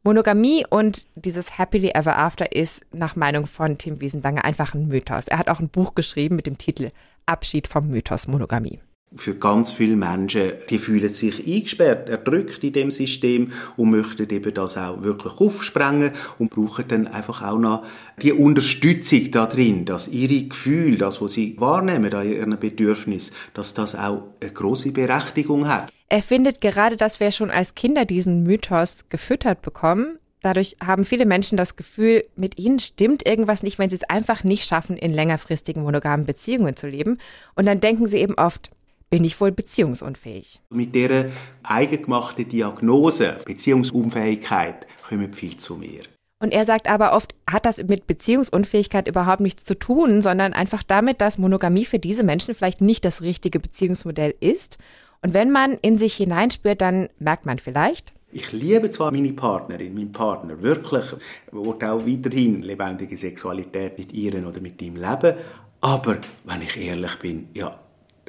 Monogamie 0.05 0.65
und 0.69 1.07
dieses 1.15 1.59
Happily 1.59 1.91
Ever 1.95 2.19
After 2.19 2.53
ist 2.53 2.85
nach 2.93 3.17
Meinung 3.17 3.47
von 3.47 3.79
Tim 3.79 4.01
Wiesendanger 4.01 4.45
einfach 4.45 4.75
ein 4.75 4.87
Mythos. 4.87 5.29
Er 5.29 5.39
hat 5.39 5.49
auch 5.49 5.61
ein 5.61 5.71
Buch 5.71 5.95
geschrieben 5.95 6.37
mit 6.37 6.47
dem 6.47 6.59
Titel 6.59 6.91
Abschied 7.27 7.67
vom 7.67 7.89
Mythos 7.89 8.29
Monogamie 8.29 8.81
für 9.16 9.35
ganz 9.35 9.71
viele 9.71 9.97
Menschen, 9.97 10.52
die 10.71 10.78
fühlen 10.78 11.09
sich 11.09 11.47
eingesperrt, 11.47 12.09
erdrückt 12.09 12.64
in 12.64 12.73
dem 12.73 12.90
System 12.90 13.52
und 13.76 13.90
möchten 13.90 14.28
eben 14.30 14.52
das 14.54 14.76
auch 14.76 15.02
wirklich 15.02 15.35
aufsprengen 15.35 16.12
und 16.38 16.50
brauchen 16.50 16.87
dann 16.88 17.06
einfach 17.06 17.42
auch 17.42 17.59
noch 17.59 17.85
die 18.21 18.33
Unterstützung 18.33 19.30
da 19.30 19.47
drin, 19.47 19.85
dass 19.85 20.09
ihre 20.09 20.49
Gefühle, 20.49 20.99
das, 20.99 21.21
was 21.21 21.33
sie 21.33 21.56
wahrnehmen, 21.59 22.12
an 22.12 22.28
ihren 22.28 22.59
Bedürfnis, 22.59 23.33
dass 23.54 23.75
das 23.75 23.94
auch 23.94 24.25
eine 24.40 24.52
große 24.52 24.92
Berechtigung 24.92 25.68
hat. 25.68 25.92
Er 26.09 26.23
findet 26.23 26.61
gerade, 26.61 26.97
dass 26.97 27.21
wir 27.21 27.33
schon 27.33 27.50
als 27.50 27.75
Kinder 27.75 28.04
diesen 28.04 28.42
Mythos 28.42 29.09
gefüttert 29.09 29.62
bekommen, 29.62 30.18
Dadurch 30.44 30.76
haben 30.85 31.06
viele 31.06 31.25
Menschen 31.25 31.56
das 31.56 31.75
Gefühl, 31.75 32.23
mit 32.37 32.59
ihnen 32.59 32.78
stimmt 32.78 33.26
irgendwas 33.26 33.62
nicht, 33.62 33.78
wenn 33.78 33.88
sie 33.88 33.97
es 33.97 34.11
einfach 34.11 34.44
nicht 34.44 34.66
schaffen, 34.66 34.99
in 34.99 35.11
längerfristigen 35.11 35.83
monogamen 35.83 36.26
Beziehungen 36.26 36.76
zu 36.76 36.87
leben. 36.87 37.16
Und 37.54 37.64
dann 37.64 37.80
denken 37.80 38.06
sie 38.06 38.18
eben 38.18 38.35
oft, 38.35 38.71
bin 39.14 39.23
ich 39.23 39.40
wohl 39.40 39.52
beziehungsunfähig. 39.52 40.61
Mit 40.71 40.92
dieser 40.92 41.26
eigengemachten 41.62 42.49
Diagnose 42.49 43.37
Beziehungsunfähigkeit 43.47 44.88
kommen 45.09 45.33
viel 45.33 45.56
zu 45.56 45.76
mir. 45.76 46.02
Und 46.40 46.52
er 46.52 46.64
sagt 46.64 46.90
aber 46.90 47.14
oft, 47.14 47.33
hat 47.49 47.64
das 47.64 47.80
mit 47.85 48.09
Beziehungsunfähigkeit 48.09 49.06
überhaupt 49.06 49.40
nichts 49.40 49.62
zu 49.62 49.78
tun, 49.78 50.21
sondern 50.21 50.52
einfach 50.52 50.83
damit, 50.83 51.21
dass 51.21 51.38
Monogamie 51.38 51.85
für 51.85 52.00
diese 52.00 52.25
Menschen 52.25 52.54
vielleicht 52.54 52.80
nicht 52.80 53.04
das 53.04 53.23
richtige 53.23 53.61
Beziehungsmodell 53.61 54.35
ist. 54.40 54.78
Und 55.23 55.33
wenn 55.33 55.52
man 55.52 55.78
in 55.80 55.97
sich 55.97 56.14
hineinspürt, 56.14 56.80
dann 56.80 57.09
merkt 57.21 57.47
man 57.47 57.61
vielleicht, 57.61 58.14
Ich 58.33 58.50
liebe 58.50 58.90
zwar 58.90 59.12
meine 59.12 59.33
Partnerin, 59.33 59.94
meinen 59.94 60.11
Partner, 60.11 60.61
wirklich, 60.61 61.04
will 61.52 61.73
auch 61.85 62.04
weiterhin 62.04 62.62
lebendige 62.62 63.16
Sexualität 63.16 63.97
mit 63.97 64.12
ihr 64.12 64.44
oder 64.44 64.61
mit 64.61 64.83
ihm 64.83 64.97
leben, 64.97 65.37
aber 65.80 66.16
wenn 66.44 66.62
ich 66.62 66.76
ehrlich 66.76 67.16
bin, 67.21 67.49
ja, 67.54 67.78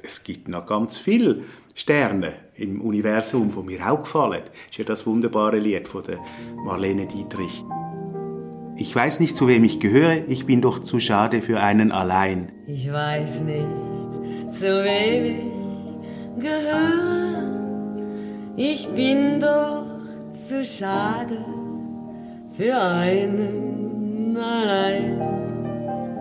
es 0.05 0.23
gibt 0.23 0.47
noch 0.47 0.65
ganz 0.65 0.97
viele 0.97 1.43
Sterne 1.73 2.33
im 2.55 2.81
Universum, 2.81 3.51
die 3.51 3.63
mir 3.63 3.91
auch 3.91 4.03
gefallen. 4.03 4.43
Das 4.43 4.71
ist 4.71 4.77
ja 4.77 4.85
das 4.85 5.05
wunderbare 5.05 5.59
Lied 5.59 5.87
von 5.87 6.03
Marlene 6.63 7.07
Dietrich. 7.07 7.63
Ich 8.77 8.93
weiß 8.95 9.19
nicht, 9.19 9.35
zu 9.35 9.47
wem 9.47 9.63
ich 9.63 9.79
gehöre, 9.79 10.27
ich 10.27 10.45
bin 10.45 10.61
doch 10.61 10.79
zu 10.79 10.99
schade 10.99 11.41
für 11.41 11.59
einen 11.61 11.91
allein. 11.91 12.51
Ich 12.67 12.91
weiß 12.91 13.41
nicht, 13.41 13.67
zu 14.51 14.83
wem 14.83 15.25
ich 15.25 16.43
gehöre, 16.43 17.43
ich 18.57 18.87
bin 18.89 19.39
doch 19.39 19.85
zu 20.33 20.65
schade 20.65 21.37
für 22.57 22.77
einen 22.77 24.37
allein. 24.37 25.34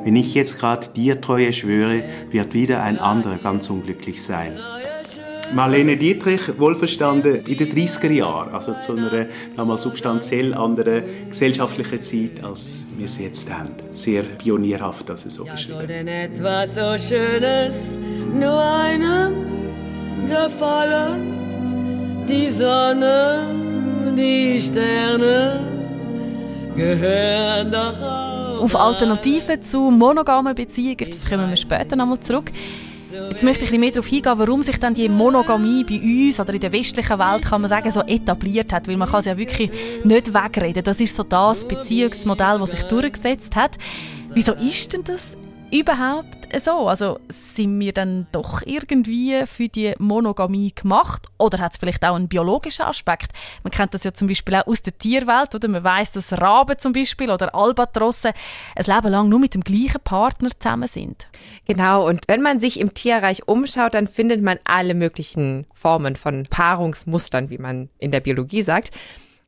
Wenn 0.04 0.16
ich 0.16 0.34
jetzt 0.34 0.58
gerade 0.58 0.88
dir 0.94 1.20
Treue 1.20 1.52
schwöre, 1.52 2.04
wird 2.30 2.52
wieder 2.52 2.82
ein 2.82 2.98
anderer 2.98 3.38
ganz 3.38 3.70
unglücklich 3.70 4.22
sein. 4.22 4.58
Marlene 5.54 5.96
Dietrich, 5.96 6.58
wohlverstanden 6.58 7.46
in 7.46 7.56
den 7.56 7.72
30er 7.72 8.10
Jahren, 8.10 8.54
also 8.54 8.74
zu 8.74 8.92
einer 8.92 9.26
damals 9.56 9.82
substanziell 9.82 10.52
anderen 10.52 11.04
gesellschaftlichen 11.30 12.02
Zeit, 12.02 12.44
als 12.44 12.84
wir 12.96 13.06
es 13.06 13.18
jetzt 13.18 13.50
haben. 13.50 13.70
Sehr 13.94 14.22
pionierhaft, 14.22 15.08
dass 15.08 15.24
es 15.24 15.34
so 15.34 15.46
ja, 15.46 15.56
soll 15.56 15.86
denn 15.86 16.08
etwas 16.08 16.74
so 16.74 16.98
Schönes 16.98 17.98
nur 18.38 18.62
einem 18.62 19.32
gefallen? 20.28 22.26
Die 22.28 22.48
Sonne, 22.48 23.46
die 24.16 24.60
Sterne 24.60 25.60
gehören 26.74 27.70
doch 27.70 28.02
auch 28.02 28.43
auf 28.60 28.76
Alternativen 28.76 29.62
zu 29.62 29.90
monogamen 29.90 30.54
Beziehungen, 30.54 30.96
das 30.98 31.28
kommen 31.28 31.48
wir 31.50 31.56
später 31.56 31.96
nochmal 31.96 32.20
zurück. 32.20 32.50
Jetzt 33.30 33.44
möchte 33.44 33.64
ich 33.64 33.72
ein 33.72 33.80
bisschen 33.80 33.80
mehr 33.80 33.90
darauf 33.92 34.12
eingehen, 34.12 34.38
warum 34.38 34.62
sich 34.62 34.78
dann 34.78 34.94
die 34.94 35.08
Monogamie 35.08 35.84
bei 35.84 36.00
uns 36.00 36.40
oder 36.40 36.54
in 36.54 36.60
der 36.60 36.72
westlichen 36.72 37.18
Welt, 37.18 37.44
kann 37.44 37.60
man 37.60 37.68
sagen, 37.68 37.90
so 37.90 38.00
etabliert 38.00 38.72
hat, 38.72 38.88
weil 38.88 38.96
man 38.96 39.08
kann 39.08 39.20
es 39.20 39.26
ja 39.26 39.36
wirklich 39.36 39.70
nicht 40.02 40.34
wegreden. 40.34 40.82
Das 40.82 41.00
ist 41.00 41.14
so 41.14 41.22
das 41.22 41.66
Beziehungsmodell, 41.66 42.58
das 42.58 42.72
sich 42.72 42.82
durchgesetzt 42.82 43.54
hat. 43.54 43.78
Wieso 44.34 44.54
ist 44.54 44.92
denn 44.92 45.04
das 45.04 45.36
überhaupt 45.70 46.43
so? 46.60 46.88
Also 46.88 47.18
sind 47.28 47.78
wir 47.80 47.92
dann 47.92 48.26
doch 48.32 48.62
irgendwie 48.64 49.44
für 49.46 49.68
die 49.68 49.94
Monogamie 49.98 50.72
gemacht? 50.74 51.26
Oder 51.38 51.58
hat 51.58 51.72
es 51.72 51.78
vielleicht 51.78 52.04
auch 52.04 52.14
einen 52.14 52.28
biologischen 52.28 52.82
Aspekt? 52.82 53.32
Man 53.62 53.70
kennt 53.70 53.94
das 53.94 54.04
ja 54.04 54.12
zum 54.12 54.28
Beispiel 54.28 54.54
auch 54.56 54.66
aus 54.66 54.82
der 54.82 54.96
Tierwelt, 54.96 55.54
oder? 55.54 55.68
Man 55.68 55.84
weiß, 55.84 56.12
dass 56.12 56.32
Raben 56.32 56.78
zum 56.78 56.92
Beispiel 56.92 57.30
oder 57.30 57.54
Albatrosse 57.54 58.32
ein 58.76 58.84
Leben 58.84 59.08
lang 59.08 59.28
nur 59.28 59.38
mit 59.38 59.54
dem 59.54 59.62
gleichen 59.62 60.00
Partner 60.02 60.50
zusammen 60.58 60.88
sind. 60.88 61.26
Genau, 61.66 62.08
und 62.08 62.22
wenn 62.26 62.42
man 62.42 62.60
sich 62.60 62.80
im 62.80 62.94
Tierreich 62.94 63.46
umschaut, 63.46 63.94
dann 63.94 64.06
findet 64.06 64.42
man 64.42 64.58
alle 64.64 64.94
möglichen 64.94 65.66
Formen 65.74 66.16
von 66.16 66.44
Paarungsmustern, 66.44 67.50
wie 67.50 67.58
man 67.58 67.88
in 67.98 68.10
der 68.10 68.20
Biologie 68.20 68.62
sagt. 68.62 68.90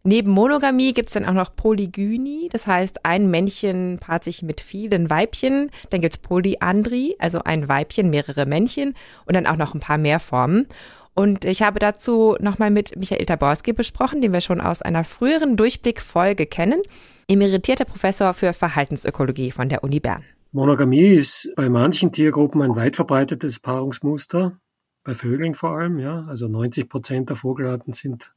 Neben 0.06 0.30
Monogamie 0.30 0.92
gibt 0.92 1.08
es 1.08 1.14
dann 1.14 1.24
auch 1.24 1.32
noch 1.32 1.56
Polygynie, 1.56 2.48
das 2.52 2.68
heißt, 2.68 3.04
ein 3.04 3.28
Männchen 3.28 3.98
paart 4.00 4.22
sich 4.22 4.40
mit 4.44 4.60
vielen 4.60 5.10
Weibchen. 5.10 5.72
Dann 5.90 6.00
gibt 6.00 6.14
es 6.14 6.18
Polyandrie, 6.18 7.16
also 7.18 7.42
ein 7.42 7.68
Weibchen, 7.68 8.08
mehrere 8.08 8.46
Männchen 8.46 8.94
und 9.24 9.34
dann 9.34 9.48
auch 9.48 9.56
noch 9.56 9.74
ein 9.74 9.80
paar 9.80 9.98
mehr 9.98 10.20
Formen. 10.20 10.68
Und 11.14 11.44
ich 11.44 11.62
habe 11.62 11.80
dazu 11.80 12.36
nochmal 12.38 12.70
mit 12.70 12.94
Michael 12.96 13.26
Taborski 13.26 13.72
besprochen, 13.72 14.20
den 14.20 14.32
wir 14.32 14.40
schon 14.40 14.60
aus 14.60 14.80
einer 14.80 15.02
früheren 15.02 15.56
Durchblickfolge 15.56 16.46
kennen, 16.46 16.82
emeritierter 17.26 17.84
Professor 17.84 18.32
für 18.32 18.52
Verhaltensökologie 18.52 19.50
von 19.50 19.68
der 19.68 19.82
Uni 19.82 19.98
Bern. 19.98 20.22
Monogamie 20.52 21.16
ist 21.16 21.52
bei 21.56 21.68
manchen 21.68 22.12
Tiergruppen 22.12 22.62
ein 22.62 22.76
weit 22.76 22.94
verbreitetes 22.94 23.58
Paarungsmuster, 23.58 24.56
bei 25.02 25.16
Vögeln 25.16 25.56
vor 25.56 25.70
allem, 25.70 25.98
ja. 25.98 26.24
Also 26.28 26.46
90 26.46 26.88
Prozent 26.88 27.28
der 27.28 27.34
Vogelarten 27.34 27.92
sind 27.92 28.30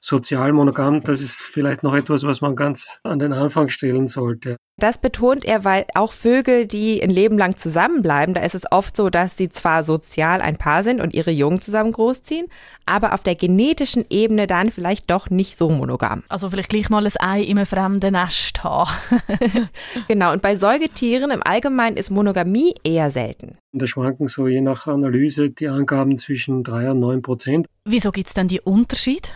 sozial 0.00 0.52
monogam, 0.52 1.00
das 1.00 1.20
ist 1.20 1.40
vielleicht 1.40 1.82
noch 1.82 1.94
etwas, 1.94 2.24
was 2.24 2.40
man 2.40 2.56
ganz 2.56 2.98
an 3.02 3.18
den 3.18 3.32
Anfang 3.32 3.68
stellen 3.68 4.08
sollte. 4.08 4.56
Das 4.76 4.98
betont 4.98 5.44
er, 5.44 5.64
weil 5.64 5.86
auch 5.94 6.12
Vögel, 6.12 6.66
die 6.66 7.00
ein 7.00 7.10
Leben 7.10 7.38
lang 7.38 7.56
zusammenbleiben, 7.56 8.34
da 8.34 8.42
ist 8.42 8.56
es 8.56 8.70
oft 8.72 8.96
so, 8.96 9.08
dass 9.08 9.36
sie 9.36 9.48
zwar 9.48 9.84
sozial 9.84 10.40
ein 10.40 10.56
Paar 10.56 10.82
sind 10.82 11.00
und 11.00 11.14
ihre 11.14 11.30
Jungen 11.30 11.62
zusammen 11.62 11.92
großziehen, 11.92 12.48
aber 12.84 13.14
auf 13.14 13.22
der 13.22 13.36
genetischen 13.36 14.04
Ebene 14.10 14.48
dann 14.48 14.72
vielleicht 14.72 15.10
doch 15.12 15.30
nicht 15.30 15.56
so 15.56 15.70
monogam. 15.70 16.24
Also 16.28 16.50
vielleicht 16.50 16.70
gleich 16.70 16.90
mal 16.90 17.06
ein 17.06 17.12
Ei 17.20 17.42
in 17.42 17.56
einem 17.56 17.66
fremden 17.66 18.12
Nest 18.12 18.64
haben. 18.64 18.90
genau, 20.08 20.32
und 20.32 20.42
bei 20.42 20.56
Säugetieren 20.56 21.30
im 21.30 21.42
Allgemeinen 21.44 21.96
ist 21.96 22.10
Monogamie 22.10 22.74
eher 22.82 23.12
selten. 23.12 23.56
Da 23.72 23.86
schwanken 23.86 24.26
so 24.26 24.48
je 24.48 24.60
nach 24.60 24.88
Analyse 24.88 25.50
die 25.50 25.68
Angaben 25.68 26.18
zwischen 26.18 26.64
drei 26.64 26.90
und 26.90 26.98
neun 26.98 27.22
Prozent. 27.22 27.68
Wieso 27.84 28.10
gibt 28.10 28.28
es 28.28 28.34
dann 28.34 28.48
die 28.48 28.60
Unterschiede? 28.60 29.28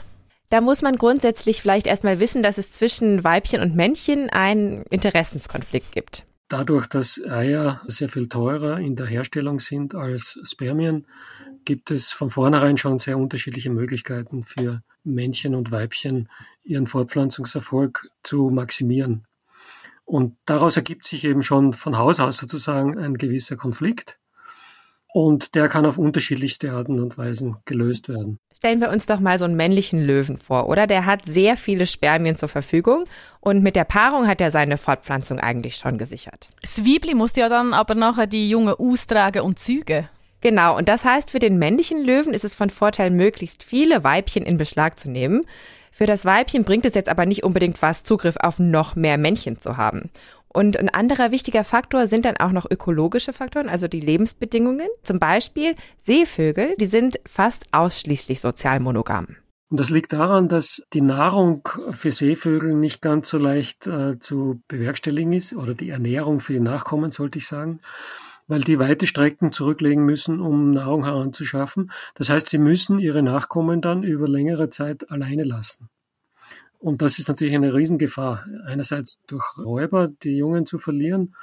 Da 0.51 0.61
muss 0.61 0.81
man 0.83 0.97
grundsätzlich 0.97 1.61
vielleicht 1.61 1.87
erstmal 1.87 2.21
wissen, 2.21 2.43
dass 2.43 2.59
es 2.59 2.73
zwischen 2.73 3.23
Weibchen 3.23 3.61
und 3.61 3.77
Männchen 3.77 4.31
einen 4.31 4.83
Interessenskonflikt 4.85 5.93
gibt. 5.93 6.25
Dadurch, 6.49 6.87
dass 6.87 7.21
Eier 7.29 7.83
sehr 7.87 8.09
viel 8.09 8.29
teurer 8.29 8.79
in 8.79 8.97
der 8.97 9.07
Herstellung 9.07 9.61
sind 9.61 9.95
als 9.95 10.41
Spermien, 10.45 11.07
gibt 11.67 11.91
es 11.91 12.13
von 12.13 12.31
vornherein 12.31 12.79
schon 12.79 12.99
sehr 12.99 13.19
unterschiedliche 13.19 13.69
Möglichkeiten 13.69 14.43
für 14.43 14.83
Männchen 15.05 15.55
und 15.55 15.71
Weibchen, 15.71 16.31
ihren 16.65 16.87
Fortpflanzungserfolg 16.87 18.09
zu 18.23 18.49
maximieren. 18.49 19.27
Und 20.07 20.39
daraus 20.47 20.77
ergibt 20.77 21.07
sich 21.07 21.25
eben 21.25 21.43
schon 21.43 21.75
von 21.75 21.99
Haus 21.99 22.19
aus 22.19 22.39
sozusagen 22.39 22.99
ein 22.99 23.19
gewisser 23.19 23.57
Konflikt. 23.57 24.19
Und 25.13 25.55
der 25.55 25.69
kann 25.69 25.85
auf 25.85 25.99
unterschiedlichste 25.99 26.73
Arten 26.73 26.99
und 26.99 27.19
Weisen 27.19 27.59
gelöst 27.67 28.09
werden. 28.09 28.39
Stellen 28.59 28.81
wir 28.81 28.91
uns 28.91 29.07
doch 29.07 29.21
mal 29.21 29.39
so 29.39 29.45
einen 29.45 29.55
männlichen 29.55 30.05
Löwen 30.05 30.37
vor, 30.37 30.69
oder? 30.69 30.89
Der 30.89 31.07
hat 31.07 31.21
sehr 31.27 31.57
viele 31.57 31.87
Spermien 31.87 32.35
zur 32.35 32.49
Verfügung 32.49 33.05
und 33.39 33.63
mit 33.63 33.77
der 33.77 33.85
Paarung 33.85 34.27
hat 34.27 34.41
er 34.41 34.51
seine 34.51 34.79
Fortpflanzung 34.79 35.39
eigentlich 35.39 35.77
schon 35.77 35.97
gesichert. 35.97 36.49
Das 36.61 36.85
Weibli 36.85 37.15
muss 37.15 37.37
ja 37.37 37.49
dann 37.49 37.73
aber 37.73 37.95
nachher 37.95 38.27
die 38.27 38.51
Jungen 38.51 38.75
austragen 38.75 39.43
und 39.43 39.61
zügen. 39.61 40.09
Genau, 40.41 40.77
und 40.77 40.89
das 40.89 41.05
heißt, 41.05 41.31
für 41.31 41.39
den 41.39 41.61
männlichen 41.61 42.03
Löwen 42.03 42.35
ist 42.35 42.45
es 42.45 42.57
von 42.57 42.69
Vorteil, 42.69 43.11
möglichst 43.11 43.63
viele 43.63 44.03
Weibchen 44.03 44.43
in 44.43 44.57
Beschlag 44.57 44.99
zu 44.99 45.09
nehmen. 45.09 45.43
Für 45.93 46.07
das 46.07 46.25
Weibchen 46.25 46.65
bringt 46.65 46.85
es 46.85 46.95
jetzt 46.95 47.09
aber 47.09 47.27
nicht 47.27 47.45
unbedingt 47.45 47.81
was, 47.81 48.03
Zugriff 48.03 48.39
auf 48.41 48.59
noch 48.59 48.97
mehr 48.97 49.19
Männchen 49.19 49.61
zu 49.61 49.77
haben. 49.77 50.11
Und 50.49 50.79
ein 50.79 50.89
anderer 50.89 51.31
wichtiger 51.31 51.65
Faktor 51.65 52.07
sind 52.07 52.25
dann 52.25 52.37
auch 52.39 52.53
noch 52.53 52.67
ökologische 52.71 53.33
Faktoren, 53.33 53.69
also 53.69 53.87
die 53.89 54.01
Lebensbedingungen. 54.01 54.89
Zum 55.03 55.19
Beispiel 55.19 55.75
Seevögel, 55.99 56.75
die 56.81 56.87
sind 56.87 57.21
fast 57.27 57.67
ausschließlich 57.73 58.41
sozial 58.41 58.81
monogam. 58.81 59.37
Und 59.71 59.79
das 59.79 59.91
liegt 59.91 60.15
daran, 60.15 60.49
dass 60.49 60.83
die 60.95 61.03
Nahrung 61.03 61.69
für 61.91 62.11
Seevögel 62.11 62.75
nicht 62.75 63.03
ganz 63.03 63.29
so 63.29 63.37
leicht 63.37 63.87
äh, 63.87 64.19
zu 64.19 64.63
bewerkstelligen 64.67 65.35
ist, 65.35 65.53
oder 65.53 65.75
die 65.75 65.91
Ernährung 65.91 66.41
für 66.41 66.55
die 66.55 66.61
Nachkommen, 66.61 67.13
sollte 67.13 67.39
ich 67.39 67.47
sagen, 67.47 67.81
weil 68.47 68.63
die 68.63 68.79
weite 68.79 69.07
Strecken 69.07 69.53
zurücklegen 69.53 70.05
müssen, 70.07 70.41
um 70.41 70.71
Nahrung 70.71 71.05
heranzuschaffen. 71.05 71.93
Das 72.15 72.31
heißt, 72.31 72.49
sie 72.49 72.57
müssen 72.57 72.99
ihre 72.99 73.23
Nachkommen 73.23 73.83
dann 73.83 74.03
über 74.03 74.27
längere 74.27 74.71
Zeit 74.71 75.11
alleine 75.11 75.45
lassen. 75.45 75.91
Und 76.79 77.03
das 77.03 77.19
ist 77.19 77.29
natürlich 77.29 77.55
eine 77.55 77.75
Riesengefahr. 77.75 78.47
Einerseits 78.67 79.19
durch 79.27 79.45
Räuber, 79.59 80.09
die 80.23 80.37
Jungen 80.37 80.67
zu 80.67 80.79
verlieren 80.79 81.35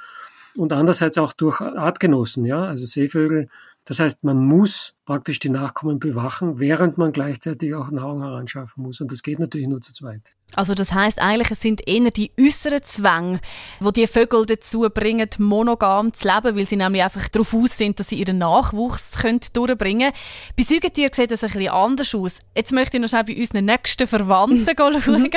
und 0.56 0.72
andererseits 0.72 1.18
auch 1.18 1.32
durch 1.32 1.60
Artgenossen, 1.60 2.44
ja, 2.44 2.64
also 2.64 2.86
Seevögel. 2.86 3.48
Das 3.84 4.00
heißt, 4.00 4.24
man 4.24 4.38
muss 4.38 4.94
praktisch 5.04 5.38
die 5.38 5.50
Nachkommen 5.50 5.98
bewachen, 5.98 6.58
während 6.58 6.98
man 6.98 7.12
gleichzeitig 7.12 7.74
auch 7.74 7.90
Nahrung 7.90 8.22
heranschaffen 8.22 8.82
muss. 8.82 9.00
Und 9.00 9.12
das 9.12 9.22
geht 9.22 9.38
natürlich 9.38 9.68
nur 9.68 9.80
zu 9.80 9.92
zweit. 9.92 10.35
Also 10.54 10.74
das 10.74 10.92
heißt 10.92 11.20
eigentlich, 11.20 11.50
es 11.50 11.60
sind 11.60 11.86
eher 11.86 12.10
die 12.10 12.30
äußeren 12.40 12.82
Zwänge, 12.82 13.40
wo 13.80 13.90
die 13.90 14.06
Vögel 14.06 14.46
dazu 14.46 14.88
bringen, 14.92 15.28
monogam 15.38 16.12
zu 16.12 16.28
leben, 16.28 16.56
weil 16.56 16.64
sie 16.64 16.76
nämlich 16.76 17.02
einfach 17.02 17.28
darauf 17.28 17.52
aus 17.52 17.76
sind, 17.76 17.98
dass 17.98 18.08
sie 18.08 18.16
ihren 18.16 18.38
Nachwuchs 18.38 19.18
können 19.20 19.40
durchbringen 19.52 20.12
können. 20.12 20.56
Bei 20.56 20.62
Säugetieren 20.62 21.12
sieht 21.12 21.30
das 21.30 21.42
ein 21.42 21.50
bisschen 21.50 21.72
anders 21.72 22.14
aus. 22.14 22.36
Jetzt 22.54 22.72
möchte 22.72 22.96
ich 22.96 23.02
noch 23.02 23.08
schnell 23.08 23.24
bei 23.24 23.36
unseren 23.36 23.64
nächsten 23.64 24.06
Verwandten 24.06 24.76
schauen, 25.02 25.30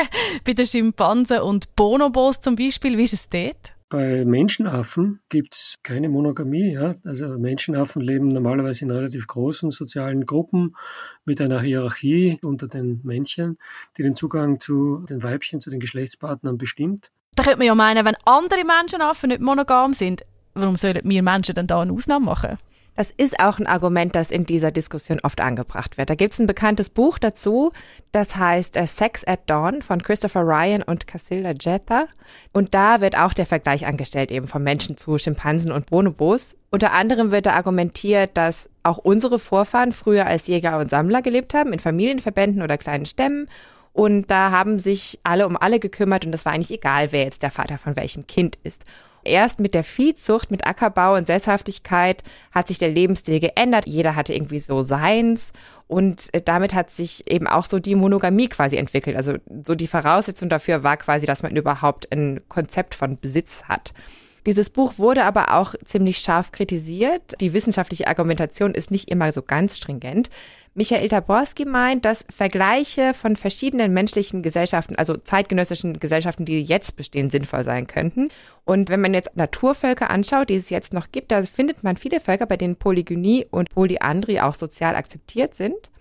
bei 0.46 0.54
den 0.54 0.66
Schimpansen 0.66 1.42
und 1.42 1.76
Bonobos 1.76 2.40
zum 2.40 2.56
Beispiel. 2.56 2.98
Wie 2.98 3.04
ist 3.04 3.14
es 3.14 3.30
dort? 3.30 3.79
Bei 3.90 4.24
Menschenaffen 4.24 5.20
gibt's 5.30 5.80
keine 5.82 6.10
Monogamie. 6.10 6.74
Ja? 6.74 6.96
Also 7.04 7.28
Menschenaffen 7.40 8.04
leben 8.04 8.28
normalerweise 8.28 8.86
in 8.86 8.92
relativ 8.92 9.26
großen 9.26 9.72
sozialen 9.72 10.28
Gruppen 10.28 10.76
mit 11.26 11.42
einer 11.42 11.60
Hierarchie 11.60 12.38
unter 12.44 12.68
den 12.68 13.02
Männchen, 13.04 13.58
die 13.98 14.04
den 14.04 14.16
Zugang 14.16 14.60
zu 14.60 15.06
den 15.10 15.24
Weibchen, 15.24 15.60
zu 15.60 15.72
den 15.72 15.80
Geschlechtspartnern 15.80 16.60
bestimmt. 16.60 17.10
Da 17.36 17.42
könnte 17.42 17.58
man 17.58 17.68
ja 17.68 17.76
meinen, 17.76 18.06
wenn 18.06 18.16
andere 18.26 18.64
Menschenaffen 18.64 19.30
nicht 19.30 19.42
monogam 19.42 19.94
sind, 19.94 20.24
warum 20.54 20.76
sollen 20.76 21.02
wir 21.04 21.24
Menschen 21.24 21.56
dann 21.56 21.68
da 21.68 21.82
eine 21.82 21.92
Ausnahme 21.92 22.26
machen? 22.26 22.58
Das 23.00 23.12
ist 23.16 23.40
auch 23.40 23.60
ein 23.60 23.66
Argument, 23.66 24.14
das 24.14 24.30
in 24.30 24.46
dieser 24.46 24.72
Diskussion 24.72 25.22
oft 25.24 25.40
angebracht 25.40 25.98
wird. 25.98 26.10
Da 26.10 26.16
gibt 26.16 26.34
es 26.34 26.40
ein 26.40 26.48
bekanntes 26.48 26.90
Buch 26.90 27.18
dazu, 27.18 27.72
das 28.12 28.36
heißt 28.36 28.76
äh, 28.76 28.86
Sex 28.88 29.26
at 29.26 29.40
Dawn 29.50 29.82
von 29.82 30.04
Christopher 30.04 30.42
Ryan 30.42 30.84
und 30.84 31.08
Casilda 31.08 31.54
Jetha. 31.58 32.08
Und 32.52 32.74
da 32.74 33.00
wird 33.00 33.18
auch 33.18 33.34
der 33.34 33.46
Vergleich 33.46 33.88
angestellt 33.88 34.32
eben 34.32 34.50
vom 34.50 34.64
Menschen 34.64 34.98
zu 34.98 35.18
Schimpansen 35.18 35.72
und 35.72 35.86
Bonobos. 35.86 36.58
Unter 36.72 36.92
anderem 36.92 37.32
wird 37.32 37.46
da 37.46 37.54
argumentiert, 37.54 38.32
dass 38.34 38.70
auch 38.84 38.98
unsere 38.98 39.40
Vorfahren 39.40 39.94
früher 39.94 40.26
als 40.26 40.48
Jäger 40.48 40.78
und 40.78 40.90
Sammler 40.90 41.22
gelebt 41.22 41.54
haben, 41.54 41.72
in 41.72 41.80
Familienverbänden 41.80 42.62
oder 42.62 42.78
kleinen 42.78 43.06
Stämmen. 43.06 43.48
Und 44.00 44.32
da 44.32 44.52
haben 44.52 44.80
sich 44.80 45.20
alle 45.24 45.46
um 45.46 45.58
alle 45.58 45.78
gekümmert 45.78 46.26
und 46.26 46.34
es 46.34 46.46
war 46.46 46.54
eigentlich 46.54 46.72
egal, 46.72 47.12
wer 47.12 47.26
jetzt 47.26 47.44
der 47.44 47.52
Vater 47.52 47.78
von 47.78 47.98
welchem 47.98 48.28
Kind 48.28 48.58
ist. 48.64 48.86
Erst 49.26 49.60
mit 49.60 49.74
der 49.74 49.84
Viehzucht, 49.84 50.52
mit 50.52 50.66
Ackerbau 50.66 51.16
und 51.16 51.28
Sesshaftigkeit 51.28 52.24
hat 52.54 52.70
sich 52.70 52.78
der 52.78 52.92
Lebensstil 52.92 53.42
geändert. 53.42 53.88
Jeder 53.88 54.16
hatte 54.16 54.34
irgendwie 54.34 54.60
so 54.60 54.84
seins. 54.84 55.52
Und 55.88 56.34
äh, 56.34 56.42
damit 56.42 56.74
hat 56.74 56.92
sich 56.92 57.30
eben 57.30 57.46
auch 57.46 57.66
so 57.66 57.80
die 57.80 57.96
Monogamie 57.96 58.48
quasi 58.48 58.78
entwickelt. 58.78 59.18
Also 59.18 59.34
so 59.66 59.76
die 59.76 59.88
Voraussetzung 59.88 60.48
dafür 60.48 60.82
war 60.82 60.96
quasi, 60.96 61.26
dass 61.26 61.44
man 61.44 61.54
überhaupt 61.58 62.10
ein 62.14 62.40
Konzept 62.48 62.96
von 62.96 63.20
Besitz 63.20 63.64
hat. 63.66 63.92
Dieses 64.46 64.70
Buch 64.70 64.98
wurde 64.98 65.26
aber 65.26 65.54
auch 65.56 65.76
ziemlich 65.84 66.20
scharf 66.20 66.54
kritisiert. 66.54 67.36
Die 67.42 67.52
wissenschaftliche 67.52 68.08
Argumentation 68.08 68.74
ist 68.74 68.92
nicht 68.92 69.12
immer 69.12 69.34
so 69.34 69.42
ganz 69.42 69.76
stringent. 69.76 70.30
Michael 70.76 71.10
Taborski 71.10 71.66
meint, 71.66 72.06
dass 72.06 72.26
Vergleiche 72.30 73.14
von 73.14 73.36
verschiedenen 73.36 73.94
menschlichen 73.94 74.44
Gesellschaften, 74.44 74.96
also 74.96 75.18
zeitgenössischen 75.18 76.00
Gesellschaften, 76.00 76.46
die 76.46 76.62
jetzt 76.62 76.96
bestehen, 76.96 77.30
sinnvoll 77.30 77.64
sein 77.64 77.88
könnten. 77.88 78.30
Und 78.66 78.90
wenn 78.90 79.02
man 79.02 79.14
jetzt 79.14 79.36
Naturvölker 79.36 80.10
anschaut, 80.10 80.50
die 80.50 80.56
es 80.56 80.70
jetzt 80.70 80.94
noch 80.94 81.12
gibt, 81.12 81.32
da 81.32 81.44
findet 81.44 81.84
man 81.84 81.98
viele 81.98 82.20
Völker, 82.20 82.46
bei 82.46 82.58
denen 82.58 82.76
Polygynie 82.76 83.48
und 83.50 83.70
Polyandrie 83.70 84.40
auch 84.42 84.54
sozial 84.54 84.96
akzeptiert 84.96 85.56
sind. 85.56 85.92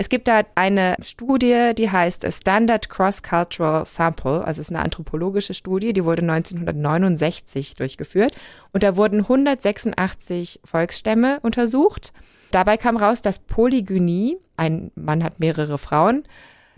Es 0.00 0.08
gibt 0.08 0.28
da 0.28 0.42
eine 0.54 0.94
Studie, 1.02 1.72
die 1.76 1.90
heißt 1.90 2.24
Standard 2.32 2.88
Cross-Cultural 2.88 3.84
Sample, 3.84 4.44
also 4.44 4.60
es 4.60 4.68
ist 4.68 4.70
eine 4.70 4.84
anthropologische 4.84 5.54
Studie, 5.54 5.92
die 5.92 6.04
wurde 6.04 6.22
1969 6.22 7.74
durchgeführt 7.74 8.36
und 8.72 8.84
da 8.84 8.94
wurden 8.94 9.22
186 9.22 10.60
Volksstämme 10.64 11.40
untersucht. 11.42 12.12
Dabei 12.50 12.76
kam 12.76 12.96
raus, 12.96 13.22
dass 13.22 13.38
Polygynie, 13.38 14.38
ein 14.56 14.90
Mann 14.94 15.22
hat 15.22 15.40
mehrere 15.40 15.78
Frauen, 15.78 16.24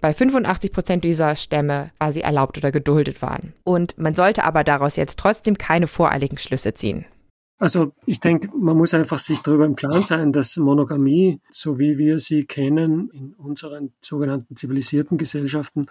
bei 0.01 0.15
85 0.15 0.73
Prozent 0.73 1.05
dieser 1.05 1.37
Stämme 1.37 1.91
quasi 1.99 2.21
erlaubt 2.21 2.57
oder 2.59 2.73
geduldet 2.73 3.23
waren. 3.23 3.53
Und 3.65 3.99
man 3.99 4.15
sollte 4.15 4.45
aber 4.45 4.65
daraus 4.65 4.97
jetzt 4.97 5.19
trotzdem 5.19 5.59
keine 5.59 5.87
voreiligen 5.87 6.39
Schlüsse 6.39 6.75
ziehen. 6.75 7.05
Also 7.59 7.93
ich 8.07 8.21
denke, 8.21 8.49
man 8.57 8.77
muss 8.79 8.95
einfach 8.95 9.19
sich 9.19 9.41
darüber 9.41 9.67
im 9.67 9.77
Klaren 9.77 10.03
sein, 10.03 10.33
dass 10.33 10.57
Monogamie, 10.57 11.41
so 11.51 11.79
wie 11.79 11.99
wir 11.99 12.19
sie 12.19 12.47
kennen 12.47 13.11
in 13.13 13.35
unseren 13.35 13.93
sogenannten 14.01 14.57
zivilisierten 14.57 15.19
Gesellschaften, 15.19 15.87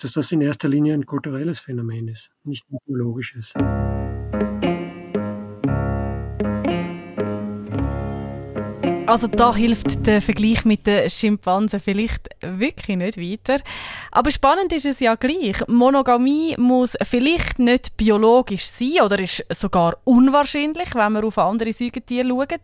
dass 0.00 0.12
das 0.12 0.30
in 0.30 0.40
erster 0.40 0.68
Linie 0.68 0.94
ein 0.94 1.06
kulturelles 1.06 1.58
Phänomen 1.58 2.06
ist, 2.06 2.30
nicht 2.44 2.70
ein 2.70 2.78
biologisches. 2.86 3.54
Also 9.10 9.26
da 9.26 9.52
hilft 9.52 10.06
der 10.06 10.22
Vergleich 10.22 10.64
mit 10.64 10.86
den 10.86 11.10
Schimpansen 11.10 11.80
vielleicht 11.80 12.28
wirklich 12.42 12.96
nicht 12.96 13.18
weiter. 13.18 13.60
Aber 14.12 14.30
spannend 14.30 14.72
ist 14.72 14.86
es 14.86 15.00
ja 15.00 15.16
gleich. 15.16 15.66
Monogamie 15.66 16.54
muss 16.56 16.96
vielleicht 17.02 17.58
nicht 17.58 17.96
biologisch 17.96 18.66
sein 18.66 19.00
oder 19.04 19.18
ist 19.18 19.44
sogar 19.50 19.96
unwahrscheinlich, 20.04 20.94
wenn 20.94 21.12
wir 21.14 21.24
auf 21.24 21.38
andere 21.38 21.72
Säugetiere 21.72 22.28
schauen. 22.28 22.60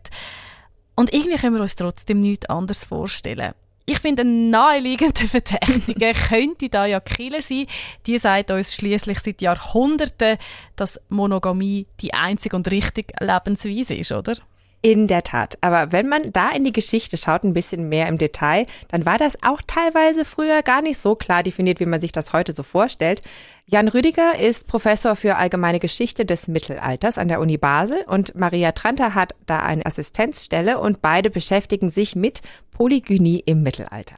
Und 0.95 1.13
irgendwie 1.13 1.35
können 1.35 1.55
wir 1.55 1.61
uns 1.63 1.75
trotzdem 1.75 2.21
nichts 2.21 2.45
anderes 2.45 2.85
vorstellen. 2.85 3.51
Ich 3.85 3.99
finde, 3.99 4.21
ein 4.21 4.49
naheliegender 4.49 5.27
Verdächtiger 5.27 6.13
könnte 6.13 6.69
da 6.69 6.85
ja 6.85 7.01
Kille 7.01 7.41
sein. 7.41 7.67
Die 8.05 8.19
sagt 8.19 8.51
uns 8.51 8.73
schließlich 8.73 9.19
seit 9.19 9.41
Jahrhunderten, 9.41 10.37
dass 10.77 11.01
Monogamie 11.09 11.87
die 11.99 12.13
einzige 12.13 12.55
und 12.55 12.71
richtige 12.71 13.13
Lebensweise 13.19 13.95
ist, 13.95 14.13
oder? 14.13 14.35
In 14.83 15.07
der 15.07 15.23
Tat. 15.23 15.57
Aber 15.61 15.91
wenn 15.91 16.07
man 16.07 16.31
da 16.31 16.51
in 16.51 16.63
die 16.63 16.71
Geschichte 16.71 17.17
schaut, 17.17 17.43
ein 17.43 17.53
bisschen 17.53 17.89
mehr 17.89 18.07
im 18.07 18.19
Detail, 18.19 18.67
dann 18.89 19.05
war 19.05 19.17
das 19.17 19.35
auch 19.41 19.61
teilweise 19.65 20.23
früher 20.23 20.61
gar 20.61 20.81
nicht 20.81 20.99
so 20.99 21.15
klar 21.15 21.41
definiert, 21.41 21.79
wie 21.79 21.87
man 21.87 21.99
sich 21.99 22.11
das 22.11 22.31
heute 22.31 22.53
so 22.53 22.61
vorstellt. 22.61 23.21
Jan 23.65 23.87
Rüdiger 23.87 24.39
ist 24.39 24.67
Professor 24.67 25.15
für 25.15 25.35
allgemeine 25.35 25.79
Geschichte 25.79 26.25
des 26.25 26.47
Mittelalters 26.47 27.17
an 27.17 27.27
der 27.27 27.39
Uni 27.39 27.57
Basel 27.57 28.03
und 28.07 28.35
Maria 28.35 28.71
Tranter 28.71 29.15
hat 29.15 29.33
da 29.47 29.59
eine 29.59 29.85
Assistenzstelle 29.85 30.79
und 30.79 31.01
beide 31.01 31.31
beschäftigen 31.31 31.89
sich 31.89 32.15
mit 32.15 32.41
Polygynie 32.71 33.41
im 33.45 33.63
Mittelalter. 33.63 34.17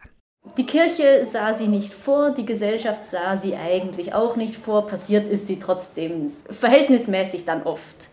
Die 0.58 0.66
Kirche 0.66 1.26
sah 1.26 1.54
sie 1.54 1.68
nicht 1.68 1.94
vor, 1.94 2.32
die 2.32 2.46
Gesellschaft 2.46 3.06
sah 3.06 3.38
sie 3.38 3.56
eigentlich 3.56 4.14
auch 4.14 4.36
nicht 4.36 4.56
vor, 4.56 4.88
passiert 4.88 5.30
ist 5.30 5.48
sie 5.48 5.60
trotzdem 5.60 6.32
verhältnismäßig 6.50 7.46
dann 7.46 7.64
oft. 7.64 8.10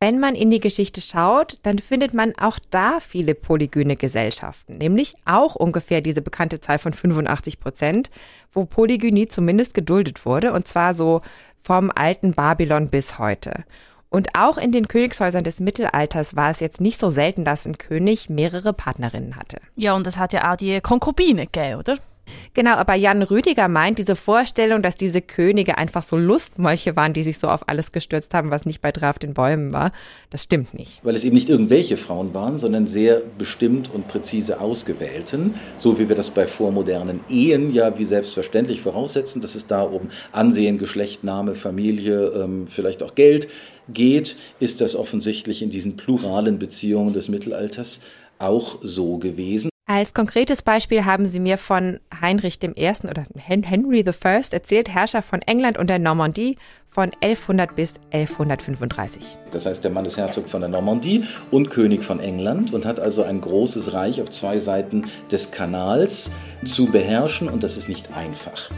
Wenn 0.00 0.20
man 0.20 0.36
in 0.36 0.52
die 0.52 0.60
Geschichte 0.60 1.00
schaut, 1.00 1.56
dann 1.64 1.80
findet 1.80 2.14
man 2.14 2.32
auch 2.38 2.60
da 2.70 3.00
viele 3.00 3.34
polygyne 3.34 3.96
Gesellschaften, 3.96 4.78
nämlich 4.78 5.14
auch 5.24 5.56
ungefähr 5.56 6.00
diese 6.00 6.22
bekannte 6.22 6.60
Zahl 6.60 6.78
von 6.78 6.92
85 6.92 7.58
Prozent, 7.58 8.08
wo 8.52 8.64
Polygynie 8.64 9.26
zumindest 9.26 9.74
geduldet 9.74 10.24
wurde, 10.24 10.52
und 10.52 10.68
zwar 10.68 10.94
so 10.94 11.22
vom 11.60 11.90
alten 11.92 12.32
Babylon 12.32 12.90
bis 12.90 13.18
heute. 13.18 13.64
Und 14.08 14.28
auch 14.38 14.56
in 14.56 14.70
den 14.70 14.86
Königshäusern 14.86 15.42
des 15.42 15.58
Mittelalters 15.58 16.36
war 16.36 16.52
es 16.52 16.60
jetzt 16.60 16.80
nicht 16.80 17.00
so 17.00 17.10
selten, 17.10 17.44
dass 17.44 17.66
ein 17.66 17.76
König 17.76 18.30
mehrere 18.30 18.72
Partnerinnen 18.72 19.34
hatte. 19.34 19.58
Ja, 19.74 19.96
und 19.96 20.06
es 20.06 20.16
hat 20.16 20.32
ja 20.32 20.52
auch 20.52 20.56
die 20.56 20.80
Konkubine 20.80 21.46
gegeben, 21.46 21.80
oder? 21.80 21.98
Genau, 22.54 22.72
aber 22.72 22.94
Jan 22.94 23.22
Rüdiger 23.22 23.68
meint, 23.68 23.98
diese 23.98 24.16
Vorstellung, 24.16 24.82
dass 24.82 24.96
diese 24.96 25.20
Könige 25.20 25.78
einfach 25.78 26.02
so 26.02 26.16
Lustmolche 26.16 26.96
waren, 26.96 27.12
die 27.12 27.22
sich 27.22 27.38
so 27.38 27.48
auf 27.48 27.68
alles 27.68 27.92
gestürzt 27.92 28.34
haben, 28.34 28.50
was 28.50 28.66
nicht 28.66 28.80
bei 28.80 28.92
Draf 28.92 29.18
den 29.18 29.34
Bäumen 29.34 29.72
war, 29.72 29.90
das 30.30 30.44
stimmt 30.44 30.74
nicht. 30.74 31.00
Weil 31.04 31.14
es 31.14 31.24
eben 31.24 31.34
nicht 31.34 31.48
irgendwelche 31.48 31.96
Frauen 31.96 32.34
waren, 32.34 32.58
sondern 32.58 32.86
sehr 32.86 33.22
bestimmt 33.38 33.90
und 33.92 34.08
präzise 34.08 34.60
ausgewählten, 34.60 35.54
so 35.78 35.98
wie 35.98 36.08
wir 36.08 36.16
das 36.16 36.30
bei 36.30 36.46
vormodernen 36.46 37.20
Ehen 37.28 37.72
ja 37.72 37.98
wie 37.98 38.04
selbstverständlich 38.04 38.80
voraussetzen, 38.80 39.40
dass 39.40 39.54
es 39.54 39.66
da 39.66 39.82
um 39.82 40.10
Ansehen, 40.32 40.78
Geschlecht, 40.78 41.24
Name, 41.24 41.54
Familie, 41.54 42.28
ähm, 42.28 42.66
vielleicht 42.66 43.02
auch 43.02 43.14
Geld 43.14 43.48
geht, 43.88 44.36
ist 44.60 44.80
das 44.80 44.96
offensichtlich 44.96 45.62
in 45.62 45.70
diesen 45.70 45.96
pluralen 45.96 46.58
Beziehungen 46.58 47.12
des 47.12 47.28
Mittelalters 47.28 48.00
auch 48.38 48.78
so 48.82 49.18
gewesen. 49.18 49.70
Als 49.98 50.14
konkretes 50.14 50.62
Beispiel 50.62 51.04
haben 51.06 51.26
sie 51.26 51.40
mir 51.40 51.58
von 51.58 51.98
Heinrich 52.20 52.60
I. 52.62 52.70
oder 53.02 53.26
Henry 53.34 53.98
I. 53.98 54.42
erzählt, 54.52 54.88
Herrscher 54.88 55.22
von 55.22 55.42
England 55.42 55.76
und 55.76 55.90
der 55.90 55.98
Normandie 55.98 56.56
von 56.86 57.10
1100 57.20 57.74
bis 57.74 57.94
1135. 58.12 59.38
Das 59.50 59.66
heißt, 59.66 59.82
der 59.82 59.90
Mann 59.90 60.04
ist 60.04 60.16
Herzog 60.16 60.48
von 60.48 60.60
der 60.60 60.70
Normandie 60.70 61.24
und 61.50 61.70
König 61.70 62.04
von 62.04 62.20
England 62.20 62.72
und 62.72 62.84
hat 62.84 63.00
also 63.00 63.24
ein 63.24 63.40
großes 63.40 63.92
Reich 63.92 64.22
auf 64.22 64.30
zwei 64.30 64.60
Seiten 64.60 65.10
des 65.32 65.50
Kanals 65.50 66.30
zu 66.64 66.86
beherrschen 66.86 67.48
und 67.48 67.64
das 67.64 67.76
ist 67.76 67.88
nicht 67.88 68.16
einfach. 68.16 68.70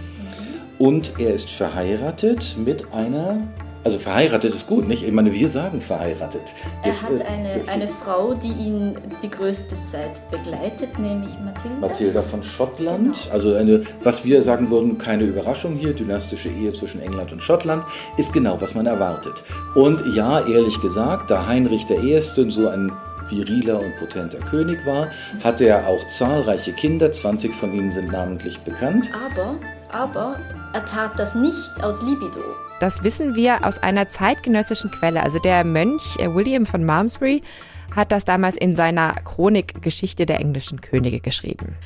Und 0.78 1.18
er 1.18 1.34
ist 1.34 1.50
verheiratet 1.50 2.56
mit 2.56 2.94
einer 2.94 3.42
also 3.82 3.98
verheiratet 3.98 4.54
ist 4.54 4.66
gut, 4.66 4.86
nicht? 4.86 5.02
Ich 5.02 5.12
meine, 5.12 5.32
wir 5.32 5.48
sagen 5.48 5.80
verheiratet. 5.80 6.42
Das, 6.84 7.02
er 7.02 7.08
hat 7.08 7.20
äh, 7.20 7.24
eine, 7.24 7.68
eine 7.68 7.88
Frau, 7.88 8.34
die 8.34 8.48
ihn 8.48 8.96
die 9.22 9.30
größte 9.30 9.74
Zeit 9.90 10.20
begleitet, 10.30 10.98
nämlich 10.98 11.30
Mathilda. 11.44 11.80
Mathilda 11.80 12.22
von 12.22 12.42
Schottland. 12.42 13.22
Genau. 13.22 13.32
Also 13.32 13.54
eine, 13.54 13.82
was 14.02 14.24
wir 14.24 14.42
sagen 14.42 14.70
würden, 14.70 14.98
keine 14.98 15.24
Überraschung 15.24 15.76
hier, 15.76 15.94
dynastische 15.94 16.48
Ehe 16.48 16.72
zwischen 16.72 17.00
England 17.00 17.32
und 17.32 17.42
Schottland, 17.42 17.84
ist 18.16 18.32
genau, 18.32 18.60
was 18.60 18.74
man 18.74 18.86
erwartet. 18.86 19.42
Und 19.74 20.04
ja, 20.14 20.46
ehrlich 20.46 20.80
gesagt, 20.80 21.30
da 21.30 21.46
Heinrich 21.46 21.88
I. 21.90 22.20
so 22.20 22.68
ein 22.68 22.92
viriler 23.30 23.78
und 23.78 23.96
potenter 23.98 24.38
König 24.38 24.84
war, 24.84 25.08
hatte 25.42 25.64
er 25.66 25.86
auch 25.86 26.06
zahlreiche 26.08 26.72
Kinder, 26.72 27.10
20 27.12 27.54
von 27.54 27.72
ihnen 27.72 27.90
sind 27.90 28.12
namentlich 28.12 28.58
bekannt. 28.60 29.08
Aber, 29.14 29.56
aber 29.92 30.38
er 30.72 30.84
tat 30.86 31.18
das 31.18 31.34
nicht 31.34 31.82
aus 31.82 32.02
Libido. 32.02 32.40
Das 32.80 33.02
wissen 33.02 33.34
wir 33.34 33.64
aus 33.66 33.78
einer 33.82 34.08
zeitgenössischen 34.08 34.90
Quelle. 34.90 35.22
Also 35.22 35.38
der 35.38 35.64
Mönch 35.64 36.18
äh, 36.18 36.34
William 36.34 36.66
von 36.66 36.84
Malmesbury 36.84 37.42
hat 37.94 38.12
das 38.12 38.24
damals 38.24 38.56
in 38.56 38.76
seiner 38.76 39.14
Chronik 39.24 39.82
Geschichte 39.82 40.26
der 40.26 40.40
englischen 40.40 40.80
Könige 40.80 41.20
geschrieben. 41.20 41.76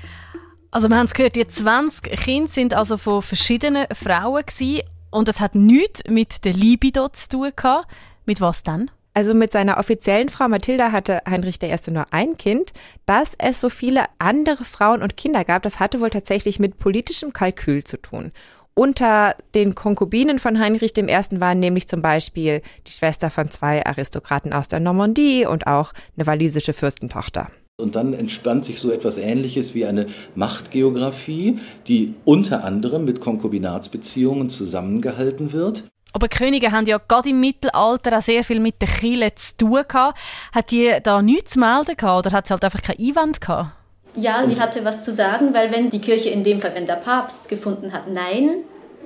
Also 0.71 0.89
wir 0.89 0.97
haben 0.97 1.07
es 1.07 1.15
gehört, 1.15 1.37
die 1.37 1.47
20 1.47 2.13
Kinder 2.17 2.51
sind 2.51 2.75
also 2.75 2.97
von 2.97 3.23
verschiedenen 3.23 3.87
Frauen 3.93 4.45
gewesen, 4.45 4.83
und 5.15 5.29
das 5.29 5.39
hat 5.39 5.55
nichts 5.55 6.03
mit 6.09 6.45
der 6.45 6.55
Libido 6.55 7.09
zu 7.09 7.29
tun 7.29 7.53
gehabt. 7.55 7.87
Mit 8.27 8.41
was 8.41 8.65
dann? 8.65 8.91
Also 9.17 9.33
mit 9.33 9.53
seiner 9.53 9.79
offiziellen 9.79 10.29
Frau 10.29 10.49
Mathilda 10.49 10.91
hatte 10.91 11.21
Heinrich 11.29 11.63
I. 11.63 11.73
nur 11.91 12.07
ein 12.11 12.37
Kind. 12.37 12.73
Dass 13.07 13.35
es 13.39 13.61
so 13.61 13.71
viele 13.71 14.05
andere 14.19 14.65
Frauen 14.65 15.03
und 15.03 15.17
Kinder 15.17 15.45
gab, 15.45 15.63
das 15.63 15.79
hatte 15.79 16.01
wohl 16.01 16.11
tatsächlich 16.11 16.59
mit 16.59 16.79
politischem 16.79 17.33
Kalkül 17.33 17.85
zu 17.85 17.97
tun. 17.97 18.33
unter 18.75 19.37
den 19.55 19.75
Konkubinen 19.75 20.39
von 20.39 20.59
Heinrich 20.59 20.97
I. 20.99 21.07
waren 21.41 21.61
nämlich 21.61 21.89
zum 21.89 22.03
Beispiel 22.03 22.61
die 22.87 22.93
Schwester 22.93 23.31
von 23.31 23.49
zwei 23.49 23.87
Aristokraten 23.87 24.53
aus 24.53 24.69
der 24.69 24.81
Normandie 24.81 25.47
und 25.47 25.67
auch 25.67 25.93
eine 26.17 26.27
walisische 26.27 26.73
Fürstentochter. 26.73 27.49
Und 27.77 27.97
dann 27.97 28.15
entspannt 28.15 28.65
sich 28.65 28.81
so 28.81 28.93
etwas 28.93 29.19
Ähnliches 29.19 29.75
wie 29.75 29.85
eine 29.85 30.07
Machtgeografie, 30.37 31.59
die 31.89 32.15
unter 32.25 32.63
anderem 32.63 33.05
mit 33.05 33.21
Konkubinatsbeziehungen 33.21 34.49
zusammengehalten 34.49 35.53
wird. 35.53 35.89
Aber 36.15 36.29
Könige 36.29 36.71
haben 36.71 36.87
ja 36.87 36.99
gerade 36.99 37.31
im 37.31 37.41
Mittelalter 37.41 38.17
auch 38.17 38.23
sehr 38.23 38.45
viel 38.45 38.61
mit 38.61 38.81
der 38.81 38.89
Kirche 38.89 39.35
zu 39.35 39.57
tun 39.57 39.83
gehabt. 39.89 40.19
Hat 40.55 40.71
die 40.71 40.97
da 41.03 41.21
nichts 41.21 41.55
zu 41.55 41.59
melden 41.59 41.97
gehabt 41.97 42.27
oder 42.27 42.37
hat 42.37 42.47
sie 42.47 42.55
halt 42.55 42.65
einfach 42.65 42.83
keinen 42.83 43.01
Einwand 43.01 43.41
gehabt? 43.41 43.73
Ja, 44.15 44.47
sie 44.47 44.61
hatte 44.61 44.85
was 44.85 45.03
zu 45.03 45.13
sagen, 45.13 45.53
weil 45.53 45.73
wenn 45.73 45.91
die 45.91 45.99
Kirche 45.99 46.31
in 46.31 46.45
dem 46.45 46.61
Fall, 46.61 46.73
wenn 46.77 46.87
der 46.87 46.95
Papst 46.95 47.49
gefunden 47.49 47.93
hat, 47.93 48.09
nein, 48.09 48.63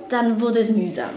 dann 0.09 0.39
wurde 0.39 0.59
es 0.59 0.69
mühsam. 0.69 1.09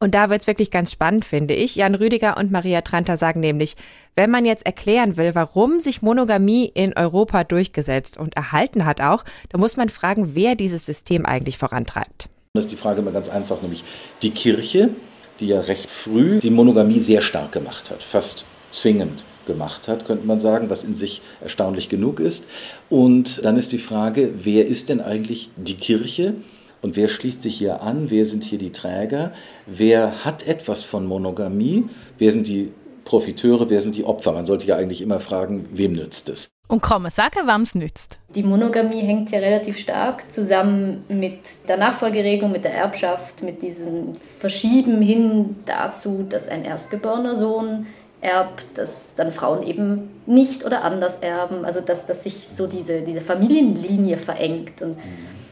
Und 0.00 0.14
da 0.14 0.30
wird 0.30 0.40
es 0.40 0.46
wirklich 0.46 0.70
ganz 0.70 0.92
spannend, 0.92 1.26
finde 1.26 1.52
ich. 1.52 1.76
Jan 1.76 1.94
Rüdiger 1.94 2.38
und 2.38 2.50
Maria 2.50 2.80
Tranter 2.80 3.18
sagen 3.18 3.40
nämlich, 3.40 3.76
wenn 4.14 4.30
man 4.30 4.46
jetzt 4.46 4.64
erklären 4.64 5.18
will, 5.18 5.34
warum 5.34 5.80
sich 5.80 6.00
Monogamie 6.00 6.70
in 6.72 6.96
Europa 6.96 7.44
durchgesetzt 7.44 8.16
und 8.16 8.34
erhalten 8.34 8.86
hat 8.86 9.02
auch, 9.02 9.24
dann 9.50 9.60
muss 9.60 9.76
man 9.76 9.90
fragen, 9.90 10.34
wer 10.34 10.54
dieses 10.54 10.86
System 10.86 11.26
eigentlich 11.26 11.58
vorantreibt. 11.58 12.30
Das 12.54 12.64
ist 12.64 12.70
die 12.70 12.76
Frage 12.76 13.00
immer 13.00 13.12
ganz 13.12 13.28
einfach, 13.28 13.60
nämlich 13.60 13.84
die 14.22 14.30
Kirche, 14.30 14.90
die 15.40 15.48
ja 15.48 15.60
recht 15.60 15.90
früh 15.90 16.40
die 16.40 16.50
Monogamie 16.50 17.00
sehr 17.00 17.20
stark 17.20 17.52
gemacht 17.52 17.90
hat, 17.90 18.02
fast 18.02 18.44
zwingend 18.70 19.24
gemacht 19.46 19.88
hat, 19.88 20.04
könnte 20.04 20.26
man 20.26 20.40
sagen, 20.40 20.70
was 20.70 20.84
in 20.84 20.94
sich 20.94 21.22
erstaunlich 21.40 21.88
genug 21.88 22.20
ist. 22.20 22.48
Und 22.90 23.44
dann 23.44 23.56
ist 23.56 23.72
die 23.72 23.78
Frage, 23.78 24.30
wer 24.42 24.66
ist 24.66 24.88
denn 24.88 25.00
eigentlich 25.00 25.50
die 25.56 25.76
Kirche? 25.76 26.34
Und 26.80 26.94
wer 26.94 27.08
schließt 27.08 27.42
sich 27.42 27.56
hier 27.56 27.82
an? 27.82 28.10
Wer 28.10 28.24
sind 28.24 28.44
hier 28.44 28.58
die 28.58 28.70
Träger? 28.70 29.32
Wer 29.66 30.24
hat 30.24 30.46
etwas 30.46 30.84
von 30.84 31.06
Monogamie? 31.06 31.86
Wer 32.18 32.30
sind 32.30 32.46
die 32.46 32.70
Profiteure? 33.08 33.70
Wer 33.70 33.80
sind 33.80 33.96
die 33.96 34.04
Opfer? 34.04 34.32
Man 34.32 34.44
sollte 34.44 34.66
ja 34.66 34.76
eigentlich 34.76 35.00
immer 35.00 35.18
fragen, 35.18 35.66
wem 35.72 35.94
nützt 35.94 36.28
es? 36.28 36.50
Und 36.68 36.82
kann 36.82 37.00
man 37.00 37.10
sagen, 37.10 37.46
wem 37.46 37.62
es 37.62 37.74
nützt? 37.74 38.18
Die 38.34 38.42
Monogamie 38.42 39.00
hängt 39.00 39.30
ja 39.30 39.38
relativ 39.38 39.78
stark 39.78 40.30
zusammen 40.30 41.04
mit 41.08 41.40
der 41.66 41.78
Nachfolgeregelung, 41.78 42.52
mit 42.52 42.64
der 42.64 42.74
Erbschaft, 42.74 43.42
mit 43.42 43.62
diesem 43.62 44.12
Verschieben 44.38 45.00
hin 45.00 45.56
dazu, 45.64 46.26
dass 46.28 46.48
ein 46.48 46.66
erstgeborener 46.66 47.34
Sohn 47.34 47.86
erbt, 48.20 48.66
dass 48.74 49.14
dann 49.14 49.32
Frauen 49.32 49.62
eben 49.62 50.10
nicht 50.26 50.66
oder 50.66 50.84
anders 50.84 51.16
erben, 51.16 51.64
also 51.64 51.80
dass, 51.80 52.04
dass 52.04 52.24
sich 52.24 52.46
so 52.46 52.66
diese, 52.66 53.00
diese 53.00 53.22
Familienlinie 53.22 54.18
verengt 54.18 54.82
und 54.82 54.98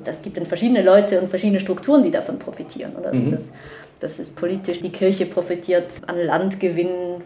das 0.04 0.20
gibt 0.20 0.36
dann 0.36 0.46
verschiedene 0.46 0.82
Leute 0.82 1.20
und 1.20 1.30
verschiedene 1.30 1.60
Strukturen, 1.60 2.02
die 2.02 2.10
davon 2.10 2.38
profitieren. 2.38 2.94
Oder? 2.96 3.10
Also 3.10 3.24
mhm. 3.24 3.30
das, 3.30 3.52
das 4.00 4.18
ist 4.18 4.36
politisch, 4.36 4.80
die 4.80 4.90
Kirche 4.90 5.26
profitiert 5.26 6.02
an 6.06 6.18
Landgewinn 6.18 7.22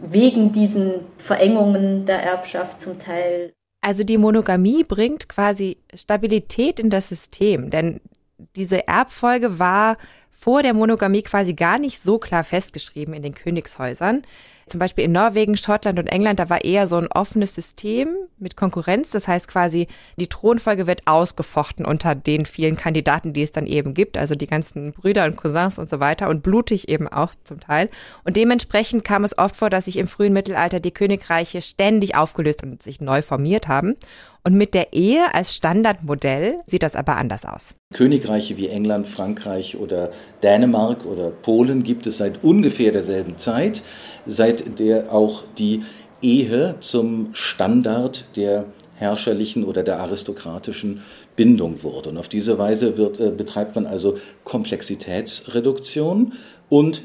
wegen 0.00 0.52
diesen 0.52 1.00
Verengungen 1.16 2.06
der 2.06 2.22
Erbschaft 2.22 2.80
zum 2.80 2.98
Teil. 2.98 3.52
Also 3.80 4.04
die 4.04 4.18
Monogamie 4.18 4.84
bringt 4.84 5.28
quasi 5.28 5.78
Stabilität 5.94 6.80
in 6.80 6.90
das 6.90 7.08
System, 7.08 7.70
denn 7.70 8.00
diese 8.56 8.86
Erbfolge 8.86 9.58
war 9.58 9.96
vor 10.38 10.62
der 10.62 10.72
Monogamie 10.72 11.22
quasi 11.22 11.54
gar 11.54 11.78
nicht 11.78 12.00
so 12.00 12.18
klar 12.18 12.44
festgeschrieben 12.44 13.12
in 13.12 13.22
den 13.22 13.34
Königshäusern. 13.34 14.22
Zum 14.68 14.78
Beispiel 14.78 15.04
in 15.04 15.12
Norwegen, 15.12 15.56
Schottland 15.56 15.98
und 15.98 16.08
England, 16.08 16.38
da 16.38 16.50
war 16.50 16.62
eher 16.62 16.86
so 16.86 16.96
ein 16.96 17.10
offenes 17.10 17.54
System 17.54 18.08
mit 18.38 18.54
Konkurrenz. 18.54 19.10
Das 19.10 19.26
heißt 19.26 19.48
quasi, 19.48 19.88
die 20.16 20.26
Thronfolge 20.26 20.86
wird 20.86 21.06
ausgefochten 21.06 21.86
unter 21.86 22.14
den 22.14 22.44
vielen 22.44 22.76
Kandidaten, 22.76 23.32
die 23.32 23.42
es 23.42 23.50
dann 23.50 23.66
eben 23.66 23.94
gibt. 23.94 24.18
Also 24.18 24.34
die 24.34 24.46
ganzen 24.46 24.92
Brüder 24.92 25.24
und 25.24 25.36
Cousins 25.36 25.78
und 25.78 25.88
so 25.88 26.00
weiter 26.00 26.28
und 26.28 26.42
blutig 26.42 26.88
eben 26.88 27.08
auch 27.08 27.32
zum 27.44 27.60
Teil. 27.60 27.88
Und 28.24 28.36
dementsprechend 28.36 29.04
kam 29.04 29.24
es 29.24 29.36
oft 29.38 29.56
vor, 29.56 29.70
dass 29.70 29.86
sich 29.86 29.96
im 29.96 30.06
frühen 30.06 30.34
Mittelalter 30.34 30.80
die 30.80 30.92
Königreiche 30.92 31.62
ständig 31.62 32.14
aufgelöst 32.14 32.62
und 32.62 32.82
sich 32.82 33.00
neu 33.00 33.22
formiert 33.22 33.68
haben. 33.68 33.96
Und 34.44 34.54
mit 34.54 34.74
der 34.74 34.92
Ehe 34.92 35.34
als 35.34 35.54
Standardmodell 35.54 36.60
sieht 36.66 36.82
das 36.82 36.94
aber 36.94 37.16
anders 37.16 37.44
aus. 37.44 37.74
Königreiche 37.92 38.56
wie 38.56 38.68
England, 38.68 39.08
Frankreich 39.08 39.76
oder 39.76 40.10
Dänemark 40.42 41.04
oder 41.06 41.30
Polen 41.30 41.82
gibt 41.82 42.06
es 42.06 42.18
seit 42.18 42.44
ungefähr 42.44 42.92
derselben 42.92 43.38
Zeit 43.38 43.82
seit 44.28 44.78
der 44.78 45.12
auch 45.12 45.42
die 45.56 45.82
Ehe 46.22 46.76
zum 46.80 47.30
Standard 47.32 48.36
der 48.36 48.66
herrscherlichen 48.96 49.64
oder 49.64 49.82
der 49.82 50.00
aristokratischen 50.00 51.02
Bindung 51.36 51.82
wurde. 51.82 52.10
Und 52.10 52.18
auf 52.18 52.28
diese 52.28 52.58
Weise 52.58 52.96
wird, 52.96 53.20
äh, 53.20 53.30
betreibt 53.30 53.74
man 53.76 53.86
also 53.86 54.18
Komplexitätsreduktion 54.44 56.32
und 56.68 57.02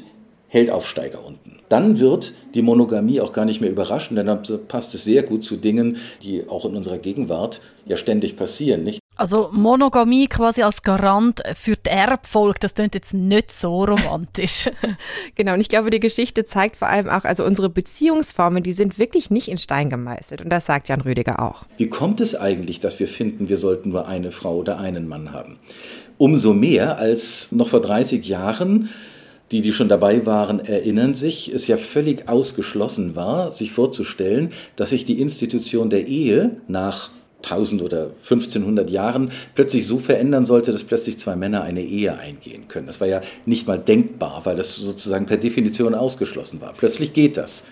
hält 0.48 0.70
Aufsteiger 0.70 1.24
unten. 1.24 1.60
Dann 1.68 1.98
wird 1.98 2.34
die 2.54 2.62
Monogamie 2.62 3.20
auch 3.20 3.32
gar 3.32 3.44
nicht 3.44 3.60
mehr 3.60 3.70
überraschen, 3.70 4.16
denn 4.16 4.26
dann 4.26 4.42
passt 4.68 4.94
es 4.94 5.04
sehr 5.04 5.22
gut 5.22 5.44
zu 5.44 5.56
Dingen, 5.56 5.98
die 6.22 6.48
auch 6.48 6.64
in 6.64 6.76
unserer 6.76 6.98
Gegenwart 6.98 7.60
ja 7.86 7.96
ständig 7.96 8.36
passieren. 8.36 8.84
Nicht? 8.84 9.03
Also 9.16 9.50
Monogamie 9.52 10.26
quasi 10.26 10.62
als 10.62 10.82
Garant 10.82 11.42
für 11.54 11.76
die 11.76 11.90
Erbfolge, 11.90 12.58
das 12.60 12.74
klingt 12.74 12.94
jetzt 12.94 13.14
nicht 13.14 13.52
so 13.52 13.84
romantisch. 13.84 14.70
genau, 15.36 15.54
und 15.54 15.60
ich 15.60 15.68
glaube, 15.68 15.90
die 15.90 16.00
Geschichte 16.00 16.44
zeigt 16.44 16.76
vor 16.76 16.88
allem 16.88 17.08
auch, 17.08 17.24
also 17.24 17.44
unsere 17.44 17.68
Beziehungsformen, 17.68 18.62
die 18.62 18.72
sind 18.72 18.98
wirklich 18.98 19.30
nicht 19.30 19.48
in 19.48 19.58
Stein 19.58 19.88
gemeißelt. 19.88 20.42
Und 20.42 20.50
das 20.50 20.66
sagt 20.66 20.88
Jan 20.88 21.00
Rüdiger 21.00 21.40
auch. 21.40 21.66
Wie 21.76 21.88
kommt 21.88 22.20
es 22.20 22.34
eigentlich, 22.34 22.80
dass 22.80 22.98
wir 22.98 23.06
finden, 23.06 23.48
wir 23.48 23.56
sollten 23.56 23.90
nur 23.90 24.08
eine 24.08 24.32
Frau 24.32 24.56
oder 24.56 24.78
einen 24.78 25.06
Mann 25.06 25.32
haben? 25.32 25.58
Umso 26.18 26.52
mehr 26.52 26.98
als 26.98 27.52
noch 27.52 27.68
vor 27.68 27.80
30 27.80 28.26
Jahren 28.26 28.88
die, 29.50 29.62
die 29.62 29.72
schon 29.72 29.88
dabei 29.88 30.26
waren, 30.26 30.58
erinnern 30.58 31.14
sich, 31.14 31.52
es 31.52 31.66
ja 31.66 31.76
völlig 31.76 32.28
ausgeschlossen 32.28 33.14
war, 33.14 33.52
sich 33.52 33.72
vorzustellen, 33.72 34.50
dass 34.74 34.90
sich 34.90 35.04
die 35.04 35.20
Institution 35.20 35.90
der 35.90 36.06
Ehe 36.06 36.56
nach 36.66 37.10
1000 37.44 37.82
oder 37.82 38.10
1500 38.22 38.90
Jahren 38.90 39.30
plötzlich 39.54 39.86
so 39.86 39.98
verändern 39.98 40.44
sollte, 40.44 40.72
dass 40.72 40.84
plötzlich 40.84 41.18
zwei 41.18 41.36
Männer 41.36 41.62
eine 41.62 41.82
Ehe 41.82 42.16
eingehen 42.16 42.68
können. 42.68 42.86
Das 42.86 43.00
war 43.00 43.08
ja 43.08 43.20
nicht 43.46 43.66
mal 43.66 43.78
denkbar, 43.78 44.42
weil 44.44 44.56
das 44.56 44.74
sozusagen 44.76 45.26
per 45.26 45.36
Definition 45.36 45.94
ausgeschlossen 45.94 46.60
war. 46.60 46.72
Plötzlich 46.72 47.12
geht 47.12 47.36
das. 47.36 47.64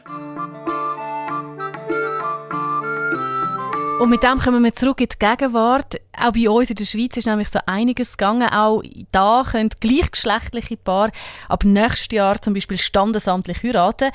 Und 4.03 4.11
mit 4.11 4.25
dem 4.25 4.41
kommen 4.41 4.65
wir 4.65 4.75
zurück 4.75 5.01
in 5.01 5.07
die 5.09 5.17
Gegenwart. 5.17 6.01
Auch 6.19 6.33
bei 6.33 6.51
uns 6.51 6.71
in 6.71 6.75
der 6.75 6.87
Schweiz 6.87 7.17
ist 7.17 7.29
nämlich 7.29 7.49
so 7.51 7.61
einiges 7.67 8.17
gegangen. 8.17 8.49
Auch 8.49 8.83
da 9.13 9.45
können 9.49 9.71
gleichgeschlechtliche 9.79 10.77
Paare 10.77 11.13
ab 11.49 11.65
nächstes 11.65 12.09
Jahr 12.11 12.43
zum 12.43 12.53
Beispiel 12.53 12.79
standesamtlich 12.79 13.63
heiraten. 13.63 14.11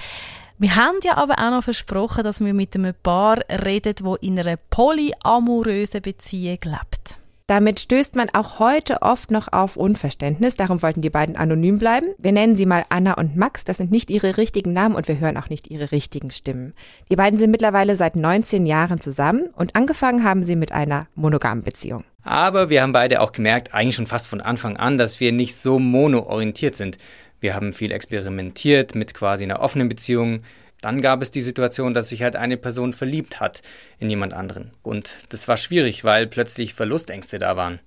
Wir 0.59 0.75
haben 0.75 0.97
ja 1.03 1.17
aber 1.17 1.35
auch 1.35 1.51
noch 1.51 1.63
versprochen, 1.63 2.23
dass 2.23 2.39
wir 2.39 2.51
mit 2.51 2.73
einem 2.73 2.95
Paar 3.03 3.37
reden, 3.47 3.93
wo 4.01 4.15
in 4.15 4.39
einer 4.39 4.57
polyamorösen 4.57 6.01
Beziehung 6.01 6.57
lebt. 6.63 7.17
Damit 7.45 7.79
stößt 7.79 8.15
man 8.15 8.29
auch 8.33 8.57
heute 8.57 9.03
oft 9.03 9.29
noch 9.29 9.53
auf 9.53 9.77
Unverständnis. 9.77 10.55
Darum 10.55 10.81
wollten 10.81 11.03
die 11.03 11.11
beiden 11.11 11.35
anonym 11.35 11.77
bleiben. 11.77 12.07
Wir 12.17 12.31
nennen 12.31 12.55
sie 12.55 12.65
mal 12.65 12.85
Anna 12.89 13.13
und 13.13 13.37
Max. 13.37 13.65
Das 13.65 13.77
sind 13.77 13.91
nicht 13.91 14.09
ihre 14.09 14.35
richtigen 14.37 14.73
Namen 14.73 14.95
und 14.95 15.07
wir 15.07 15.19
hören 15.19 15.37
auch 15.37 15.49
nicht 15.49 15.67
ihre 15.67 15.91
richtigen 15.91 16.31
Stimmen. 16.31 16.73
Die 17.11 17.15
beiden 17.15 17.37
sind 17.37 17.51
mittlerweile 17.51 17.95
seit 17.95 18.15
19 18.15 18.65
Jahren 18.65 18.99
zusammen 18.99 19.51
und 19.55 19.75
angefangen 19.75 20.23
haben 20.23 20.41
sie 20.41 20.55
mit 20.55 20.71
einer 20.71 21.05
monogamen 21.13 21.63
Beziehung. 21.63 22.03
Aber 22.23 22.69
wir 22.69 22.81
haben 22.81 22.91
beide 22.91 23.21
auch 23.21 23.31
gemerkt, 23.31 23.73
eigentlich 23.73 23.95
schon 23.95 24.07
fast 24.07 24.27
von 24.27 24.41
Anfang 24.41 24.75
an, 24.75 24.97
dass 24.97 25.19
wir 25.19 25.31
nicht 25.31 25.55
so 25.55 25.77
mono-orientiert 25.79 26.75
sind. 26.75 26.97
Wir 27.39 27.53
haben 27.53 27.73
viel 27.73 27.91
experimentiert 27.91 28.95
mit 28.95 29.13
quasi 29.13 29.43
einer 29.43 29.59
offenen 29.59 29.89
Beziehung. 29.89 30.43
Dann 30.81 31.01
gab 31.01 31.21
es 31.21 31.31
die 31.31 31.41
Situation, 31.41 31.93
dass 31.93 32.09
sich 32.09 32.23
halt 32.23 32.35
eine 32.35 32.57
Person 32.57 32.93
verliebt 32.93 33.39
hat 33.39 33.61
in 33.99 34.09
jemand 34.09 34.33
anderen. 34.33 34.71
Und 34.83 35.25
das 35.29 35.47
war 35.47 35.57
schwierig, 35.57 36.03
weil 36.03 36.27
plötzlich 36.27 36.73
Verlustängste 36.73 37.39
da 37.39 37.55
waren. 37.55 37.79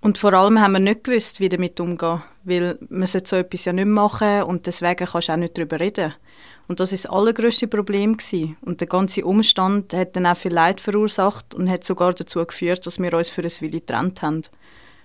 Und 0.00 0.16
vor 0.16 0.32
allem 0.32 0.60
haben 0.60 0.72
wir 0.72 0.80
nicht 0.80 1.04
gewusst, 1.04 1.40
wie 1.40 1.48
damit 1.48 1.78
umgehen. 1.78 2.22
Weil 2.42 2.78
man 2.88 3.06
sollte 3.06 3.28
so 3.28 3.36
etwas 3.36 3.66
ja 3.66 3.72
nicht 3.72 3.86
machen 3.86 4.44
und 4.44 4.66
deswegen 4.66 5.06
kannst 5.06 5.28
du 5.28 5.32
auch 5.32 5.36
nicht 5.36 5.58
darüber 5.58 5.78
reden. 5.78 6.14
Und 6.68 6.80
das 6.80 6.92
ist 6.92 7.04
das 7.04 7.10
allergrößte 7.12 7.68
Problem 7.68 8.16
gewesen. 8.16 8.56
Und 8.62 8.80
der 8.80 8.88
ganze 8.88 9.24
Umstand 9.24 9.92
hat 9.92 10.16
dann 10.16 10.26
auch 10.26 10.36
viel 10.36 10.52
Leid 10.52 10.80
verursacht 10.80 11.52
und 11.52 11.68
hat 11.68 11.84
sogar 11.84 12.14
dazu 12.14 12.44
geführt, 12.46 12.86
dass 12.86 12.98
wir 12.98 13.12
uns 13.12 13.28
für 13.28 13.42
ein 13.42 13.50
Willi 13.60 13.80
getrennt 13.80 14.22
haben. 14.22 14.42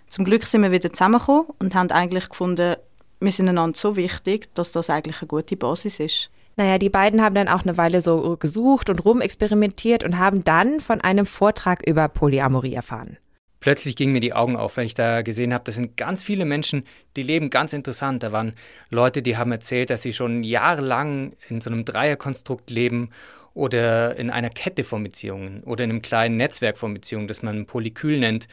Zum 0.09 0.23
Glück 0.23 0.45
sind 0.45 0.61
wir 0.61 0.71
wieder 0.71 0.93
zusammengekommen 0.93 1.47
und 1.59 1.75
haben 1.75 1.91
eigentlich 1.91 2.29
gefunden, 2.29 2.75
wir 3.19 3.31
sind 3.31 3.49
einander 3.49 3.77
so 3.77 3.95
wichtig, 3.95 4.53
dass 4.53 4.71
das 4.71 4.89
eigentlich 4.89 5.21
eine 5.21 5.27
gute 5.27 5.55
Basis 5.57 5.99
ist. 5.99 6.29
Naja, 6.57 6.77
die 6.77 6.89
beiden 6.89 7.21
haben 7.21 7.35
dann 7.35 7.49
auch 7.49 7.63
eine 7.63 7.77
Weile 7.77 8.01
so 8.01 8.37
gesucht 8.37 8.89
und 8.89 9.03
rumexperimentiert 9.03 10.03
und 10.03 10.17
haben 10.17 10.43
dann 10.43 10.79
von 10.79 11.01
einem 11.01 11.25
Vortrag 11.25 11.85
über 11.85 12.07
Polyamorie 12.07 12.73
erfahren. 12.73 13.17
Plötzlich 13.59 13.95
gingen 13.95 14.13
mir 14.13 14.19
die 14.19 14.33
Augen 14.33 14.55
auf, 14.55 14.77
wenn 14.77 14.85
ich 14.85 14.93
da 14.93 15.21
gesehen 15.21 15.53
habe, 15.53 15.63
das 15.63 15.75
sind 15.75 15.97
ganz 15.97 16.23
viele 16.23 16.45
Menschen, 16.45 16.83
die 17.15 17.23
leben 17.23 17.49
ganz 17.49 17.73
interessant. 17.73 18.21
Da 18.21 18.31
waren 18.31 18.53
Leute, 18.89 19.21
die 19.21 19.37
haben 19.37 19.51
erzählt, 19.51 19.89
dass 19.89 20.03
sie 20.03 20.13
schon 20.13 20.43
jahrelang 20.43 21.33
in 21.49 21.61
so 21.61 21.71
einem 21.71 21.83
Dreierkonstrukt 21.83 22.69
leben 22.69 23.09
oder 23.55 24.17
in 24.17 24.29
einer 24.29 24.51
Kette 24.51 24.83
von 24.83 25.03
Beziehungen 25.03 25.63
oder 25.63 25.83
in 25.83 25.89
einem 25.89 26.01
kleinen 26.03 26.37
Netzwerk 26.37 26.77
von 26.77 26.93
Beziehungen, 26.93 27.27
das 27.27 27.41
man 27.41 27.65
Polykül 27.65 28.19
nennt. 28.19 28.47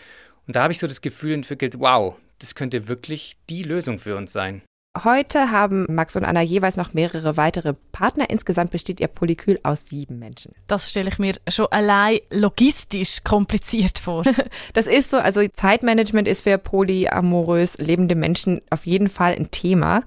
Und 0.46 0.57
da 0.57 0.62
habe 0.62 0.72
ich 0.72 0.79
so 0.79 0.87
das 0.87 1.03
Gefühl 1.03 1.35
entwickelt, 1.35 1.79
wow, 1.79 2.16
das 2.42 2.55
könnte 2.55 2.88
wirklich 2.88 3.37
die 3.48 3.62
Lösung 3.62 3.98
für 3.98 4.16
uns 4.16 4.33
sein. 4.33 4.62
Heute 5.05 5.50
haben 5.50 5.87
Max 5.88 6.16
und 6.16 6.24
Anna 6.24 6.42
jeweils 6.42 6.76
noch 6.76 6.92
mehrere 6.92 7.38
weitere 7.38 7.72
Partner. 7.92 8.28
Insgesamt 8.28 8.72
besteht 8.72 9.00
ihr 9.00 9.09
Polykül 9.09 9.59
aus 9.62 9.88
sieben 9.88 10.18
Menschen. 10.18 10.52
Das 10.66 10.90
stelle 10.90 11.09
ich 11.09 11.18
mir 11.18 11.35
schon 11.48 11.68
allein 11.70 12.18
logistisch 12.31 13.24
kompliziert 13.24 13.98
vor. 13.98 14.22
das 14.74 14.87
ist 14.87 15.09
so, 15.09 15.16
also 15.16 15.40
Zeitmanagement 15.48 16.28
ist 16.28 16.42
für 16.42 16.59
polyamorös 16.59 17.78
lebende 17.78 18.14
Menschen 18.14 18.61
auf 18.68 18.85
jeden 18.85 19.09
Fall 19.09 19.33
ein 19.33 19.50
Thema. 19.50 20.02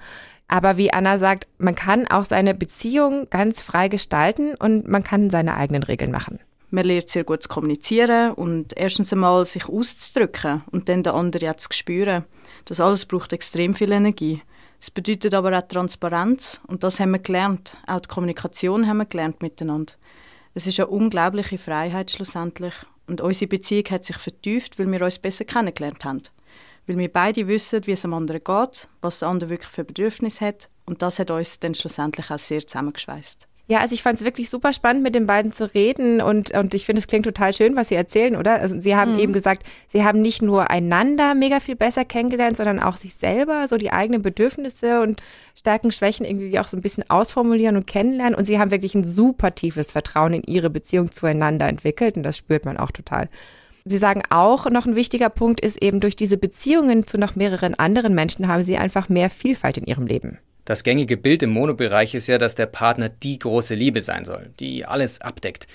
Aber 0.47 0.77
wie 0.77 0.93
Anna 0.93 1.17
sagt, 1.17 1.47
man 1.57 1.73
kann 1.73 2.05
auch 2.07 2.25
seine 2.25 2.53
Beziehung 2.53 3.27
ganz 3.31 3.63
frei 3.63 3.87
gestalten 3.87 4.53
und 4.53 4.87
man 4.87 5.03
kann 5.03 5.31
seine 5.31 5.55
eigenen 5.55 5.81
Regeln 5.81 6.11
machen. 6.11 6.39
Man 6.75 6.87
lernt 6.87 7.07
sehr 7.07 7.23
gut 7.23 7.41
zu 7.41 7.47
kommunizieren 7.47 8.33
und 8.33 8.75
erstens 8.75 9.13
einmal 9.13 9.45
sich 9.45 9.69
auszudrücken 9.69 10.61
und 10.71 10.89
dann 10.89 11.03
den 11.03 11.13
anderen 11.13 11.45
ja 11.45 11.55
zu 11.55 11.69
spüren. 11.71 12.25
Das 12.65 12.81
alles 12.81 13.05
braucht 13.05 13.31
extrem 13.31 13.73
viel 13.73 13.93
Energie. 13.93 14.41
Es 14.81 14.91
bedeutet 14.91 15.33
aber 15.33 15.57
auch 15.57 15.65
Transparenz 15.65 16.59
und 16.67 16.83
das 16.83 16.99
haben 16.99 17.11
wir 17.11 17.19
gelernt. 17.19 17.77
Auch 17.87 18.01
die 18.01 18.09
Kommunikation 18.09 18.87
haben 18.87 18.97
wir 18.97 19.05
gelernt 19.05 19.41
miteinander. 19.41 19.93
Es 20.53 20.67
ist 20.67 20.77
eine 20.77 20.87
unglaubliche 20.87 21.57
Freiheit 21.57 22.11
schlussendlich 22.11 22.73
und 23.07 23.21
unsere 23.21 23.47
Beziehung 23.47 23.85
hat 23.91 24.03
sich 24.03 24.17
vertieft, 24.17 24.77
weil 24.77 24.91
wir 24.91 25.01
uns 25.01 25.19
besser 25.19 25.45
kennengelernt 25.45 26.03
haben. 26.03 26.23
Weil 26.87 26.97
wir 26.97 27.07
beide 27.07 27.47
wissen, 27.47 27.87
wie 27.87 27.93
es 27.93 28.03
am 28.03 28.13
anderen 28.13 28.43
geht, 28.43 28.89
was 28.99 29.19
der 29.19 29.29
andere 29.29 29.49
wirklich 29.49 29.71
für 29.71 29.85
Bedürfnisse 29.85 30.47
hat 30.47 30.69
und 30.85 31.01
das 31.01 31.19
hat 31.19 31.31
uns 31.31 31.57
dann 31.57 31.73
schlussendlich 31.73 32.29
auch 32.29 32.37
sehr 32.37 32.67
zusammengeschweißt. 32.67 33.47
Ja, 33.67 33.79
also 33.79 33.93
ich 33.95 34.03
fand 34.03 34.19
es 34.19 34.25
wirklich 34.25 34.51
super 34.51 34.73
spannend, 34.73 35.01
mit 35.01 35.15
den 35.15 35.25
beiden 35.25 35.51
zu 35.51 35.73
reden 35.73 36.21
und, 36.21 36.51
und 36.51 36.75
ich 36.75 36.85
finde, 36.85 36.99
es 36.99 37.07
klingt 37.07 37.25
total 37.25 37.51
schön, 37.51 37.75
was 37.75 37.87
Sie 37.87 37.95
erzählen, 37.95 38.35
oder? 38.35 38.61
Also 38.61 38.79
Sie 38.79 38.95
haben 38.95 39.13
mhm. 39.13 39.19
eben 39.19 39.33
gesagt, 39.33 39.65
Sie 39.87 40.03
haben 40.03 40.21
nicht 40.21 40.43
nur 40.43 40.69
einander 40.69 41.33
mega 41.33 41.59
viel 41.59 41.75
besser 41.75 42.05
kennengelernt, 42.05 42.57
sondern 42.57 42.79
auch 42.79 42.95
sich 42.97 43.15
selber, 43.15 43.67
so 43.67 43.77
die 43.77 43.91
eigenen 43.91 44.21
Bedürfnisse 44.21 45.01
und 45.01 45.23
Stärken, 45.55 45.91
Schwächen 45.91 46.27
irgendwie 46.27 46.59
auch 46.59 46.67
so 46.67 46.77
ein 46.77 46.83
bisschen 46.83 47.09
ausformulieren 47.09 47.75
und 47.75 47.87
kennenlernen 47.87 48.35
und 48.35 48.45
Sie 48.45 48.59
haben 48.59 48.69
wirklich 48.69 48.93
ein 48.93 49.03
super 49.03 49.55
tiefes 49.55 49.91
Vertrauen 49.91 50.33
in 50.33 50.43
Ihre 50.43 50.69
Beziehung 50.69 51.11
zueinander 51.11 51.67
entwickelt 51.67 52.17
und 52.17 52.23
das 52.23 52.37
spürt 52.37 52.65
man 52.65 52.77
auch 52.77 52.91
total. 52.91 53.29
Sie 53.83 53.97
sagen 53.97 54.21
auch, 54.29 54.69
noch 54.69 54.85
ein 54.85 54.95
wichtiger 54.95 55.29
Punkt 55.29 55.59
ist 55.59 55.81
eben, 55.81 55.99
durch 55.99 56.15
diese 56.15 56.37
Beziehungen 56.37 57.07
zu 57.07 57.17
noch 57.17 57.35
mehreren 57.35 57.73
anderen 57.73 58.13
Menschen 58.13 58.47
haben 58.47 58.63
Sie 58.63 58.77
einfach 58.77 59.09
mehr 59.09 59.31
Vielfalt 59.31 59.77
in 59.77 59.85
Ihrem 59.85 60.05
Leben. 60.05 60.39
Das 60.65 60.83
gängige 60.83 61.15
Bild 61.15 61.43
im 61.43 61.51
Monobereich 61.51 62.15
ist 62.15 62.27
ja, 62.27 62.39
dass 62.39 62.55
der 62.55 62.65
Partner 62.65 63.07
die 63.07 63.37
große 63.37 63.75
Liebe 63.75 64.01
sein 64.01 64.25
soll, 64.25 64.49
die 64.59 64.83
alles 64.85 65.21
abdeckt. 65.21 65.67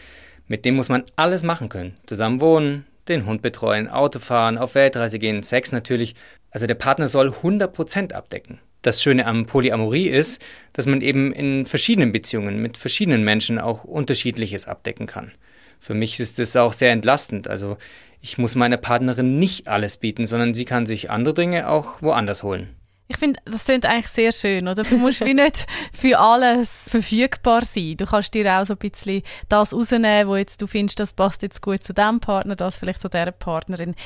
Mit 0.49 0.65
dem 0.65 0.75
muss 0.75 0.89
man 0.89 1.05
alles 1.15 1.45
machen 1.45 1.69
können. 1.69 1.97
Zusammen 2.07 2.41
wohnen, 2.41 2.85
den 3.07 3.25
Hund 3.25 3.41
betreuen, 3.41 3.89
Auto 3.89 4.19
fahren, 4.19 4.59
auf 4.59 4.75
Weltreise 4.75 5.21
gehen, 5.21 5.45
Sex 5.45 5.71
natürlich. 5.71 6.17
Also 6.51 6.67
der 6.67 6.75
Partner 6.75 7.07
soll 7.07 7.29
100% 7.29 8.13
abdecken. 8.13 8.59
Das 8.83 9.01
Schöne 9.01 9.27
am 9.27 9.47
Polyamorie 9.47 10.09
ist, 10.09 10.43
dass 10.73 10.87
man 10.87 11.03
eben 11.03 11.33
in 11.33 11.67
verschiedenen 11.67 12.11
Beziehungen 12.11 12.61
mit 12.61 12.77
verschiedenen 12.77 13.23
Menschen 13.23 13.61
auch 13.61 13.85
unterschiedliches 13.85 14.67
abdecken 14.67 15.07
kann. 15.07 15.31
Für 15.79 15.95
mich 15.95 16.19
ist 16.19 16.41
es 16.41 16.57
auch 16.57 16.73
sehr 16.73 16.91
entlastend. 16.91 17.47
Also 17.47 17.77
ich 18.21 18.39
muss 18.39 18.57
meiner 18.57 18.77
Partnerin 18.77 19.39
nicht 19.39 19.69
alles 19.69 19.99
bieten, 19.99 20.27
sondern 20.27 20.53
sie 20.53 20.65
kann 20.65 20.85
sich 20.85 21.11
andere 21.11 21.35
Dinge 21.35 21.69
auch 21.69 22.03
woanders 22.03 22.43
holen. 22.43 22.71
Ich 23.11 23.17
finde, 23.17 23.41
das 23.45 23.65
klingt 23.65 23.85
eigentlich 23.87 24.07
sehr 24.07 24.31
schön, 24.31 24.69
oder? 24.69 24.85
Du 24.85 24.97
musst 24.97 25.21
wie 25.23 25.35
nicht 25.35 25.67
für 25.93 26.17
alles 26.17 26.85
verfügbar 26.89 27.65
sein. 27.65 27.97
Du 27.97 28.07
kannst 28.07 28.33
dir 28.35 28.49
auch 28.55 28.65
so 28.65 28.75
ein 28.75 28.79
bisschen 28.79 29.23
das 29.49 29.75
rausnehmen, 29.75 30.29
wo 30.29 30.37
jetzt 30.37 30.63
du 30.63 30.69
findest, 30.69 31.01
das 31.01 31.13
passt 31.13 31.43
jetzt 31.43 31.61
gut 31.61 31.83
zu 31.83 31.93
dem 31.93 32.21
Partner, 32.21 32.55
das 32.55 32.79
vielleicht 32.79 33.01
zu 33.01 33.09
dieser 33.09 33.33
Partnerin. 33.33 33.97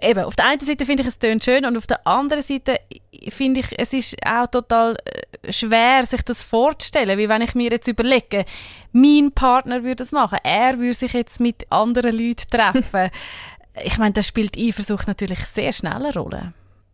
Eben, 0.00 0.22
auf 0.22 0.36
der 0.36 0.46
einen 0.46 0.60
Seite 0.60 0.86
finde 0.86 1.02
ich, 1.02 1.08
es 1.08 1.18
tönt 1.18 1.42
schön 1.42 1.64
und 1.64 1.76
auf 1.76 1.88
der 1.88 2.06
anderen 2.06 2.44
Seite 2.44 2.78
finde 3.28 3.58
ich, 3.58 3.76
es 3.76 3.92
ist 3.92 4.16
auch 4.24 4.46
total 4.46 4.96
äh, 5.04 5.52
schwer, 5.52 6.04
sich 6.04 6.22
das 6.22 6.44
vorzustellen, 6.44 7.18
wie 7.18 7.28
wenn 7.28 7.42
ich 7.42 7.56
mir 7.56 7.72
jetzt 7.72 7.88
überlege, 7.88 8.44
mein 8.92 9.32
Partner 9.32 9.82
würde 9.82 9.96
das 9.96 10.12
machen, 10.12 10.38
er 10.44 10.78
würde 10.78 10.94
sich 10.94 11.12
jetzt 11.12 11.40
mit 11.40 11.66
anderen 11.72 12.16
Leuten 12.16 12.46
treffen. 12.48 13.10
ich 13.84 13.98
meine, 13.98 14.12
da 14.12 14.22
spielt 14.22 14.56
Eifersucht 14.56 15.08
natürlich 15.08 15.40
sehr 15.40 15.72
schnell 15.72 16.04
eine 16.04 16.14
Rolle. 16.14 16.52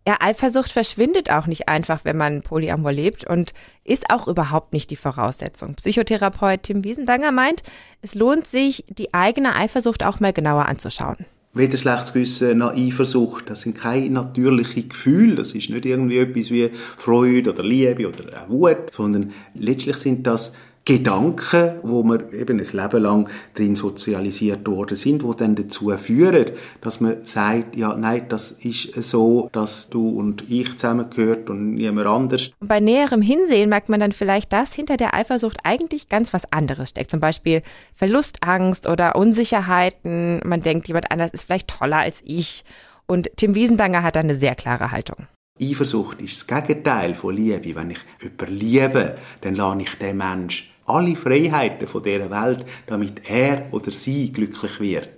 Ja, 0.09 0.17
Eifersucht 0.21 0.73
verschwindet 0.73 1.31
auch 1.31 1.47
nicht 1.47 1.69
einfach, 1.69 2.07
wenn 2.07 2.17
man 2.17 2.41
Polyamor 2.41 2.93
lebt 2.93 3.27
und 3.27 3.53
ist 3.85 4.09
auch 4.09 4.27
überhaupt 4.27 4.73
nicht 4.73 4.91
die 4.91 4.97
Voraussetzung. 4.97 5.75
Psychotherapeut 5.75 6.63
Tim 6.63 6.83
Wiesendanger 6.83 7.31
meint, 7.31 7.63
es 8.01 8.15
lohnt 8.15 8.47
sich, 8.47 8.87
die 8.89 9.13
eigene 9.13 9.55
Eifersucht 9.55 10.03
auch 10.03 10.19
mal 10.19 10.33
genauer 10.33 10.65
anzuschauen. 10.65 11.27
Weder 11.53 11.77
schlechtes 11.77 12.15
Gewissen 12.15 12.57
noch 12.57 12.75
Eifersucht, 12.75 13.51
das 13.51 13.61
sind 13.61 13.77
keine 13.77 14.09
natürlichen 14.09 14.89
Gefühle, 14.89 15.35
das 15.35 15.53
ist 15.53 15.69
nicht 15.69 15.85
irgendwie 15.85 16.21
etwas 16.21 16.51
wie 16.51 16.71
Freude 16.97 17.53
oder 17.53 17.63
Liebe 17.63 18.09
oder 18.09 18.47
Wut, 18.49 18.91
sondern 18.91 19.35
letztlich 19.53 19.97
sind 19.97 20.27
das 20.27 20.55
Gedanken, 20.89 21.73
wo 21.83 22.03
wir 22.03 22.33
eben 22.33 22.59
ein 22.59 22.65
Leben 22.65 23.03
lang 23.03 23.29
drin 23.53 23.77
sozialisiert 23.77 24.67
worden 24.67 24.97
sind, 24.97 25.23
wo 25.23 25.35
dann 25.35 25.55
dazu 25.55 25.95
führen, 25.99 26.47
dass 26.81 27.03
man 27.03 27.27
sagt, 27.27 27.77
ja, 27.77 27.95
nein, 27.95 28.25
das 28.31 28.53
ist 28.53 28.95
so, 29.03 29.51
dass 29.53 29.91
du 29.91 30.09
und 30.09 30.49
ich 30.49 30.79
zusammengehört 30.79 31.51
und 31.51 31.75
niemand 31.75 32.07
anders. 32.07 32.53
Und 32.59 32.69
bei 32.69 32.81
näherem 32.81 33.21
Hinsehen 33.21 33.69
merkt 33.69 33.91
man 33.91 34.01
dann 34.01 34.13
vielleicht, 34.13 34.51
dass 34.55 34.73
hinter 34.73 34.97
der 34.97 35.13
Eifersucht 35.13 35.59
eigentlich 35.63 36.09
ganz 36.09 36.33
was 36.33 36.51
anderes 36.51 36.89
steckt. 36.89 37.11
Zum 37.11 37.21
Beispiel 37.21 37.61
Verlustangst 37.95 38.89
oder 38.89 39.15
Unsicherheiten. 39.15 40.41
Man 40.43 40.63
denkt, 40.63 40.89
jemand 40.89 41.11
anders 41.11 41.33
ist 41.33 41.45
vielleicht 41.45 41.69
toller 41.69 41.99
als 41.99 42.23
ich. 42.25 42.65
Und 43.07 43.29
Tim 43.37 43.55
Wiesendanger 43.55 44.03
hat 44.03 44.17
da 44.17 44.21
eine 44.21 44.35
sehr 44.35 44.55
klare 44.55 44.91
Haltung. 44.91 45.27
Eifersucht 45.61 46.23
ist 46.23 46.49
das 46.49 46.65
Gegenteil 46.65 47.15
von 47.15 47.35
Liebe. 47.35 47.75
Wenn 47.75 47.91
ich 47.91 47.99
jemanden 48.23 48.57
liebe, 48.57 49.19
dann 49.43 49.55
lasse 49.55 49.83
ich 49.83 49.95
den 49.99 50.17
Menschen 50.17 50.78
alle 50.89 51.17
Freiheiten 51.17 51.87
von 51.87 52.03
dieser 52.03 52.31
Welt, 52.31 52.65
damit 52.87 53.29
er 53.29 53.69
oder 53.73 53.91
sie 53.91 54.33
glücklich 54.33 54.81
wird. 54.81 55.11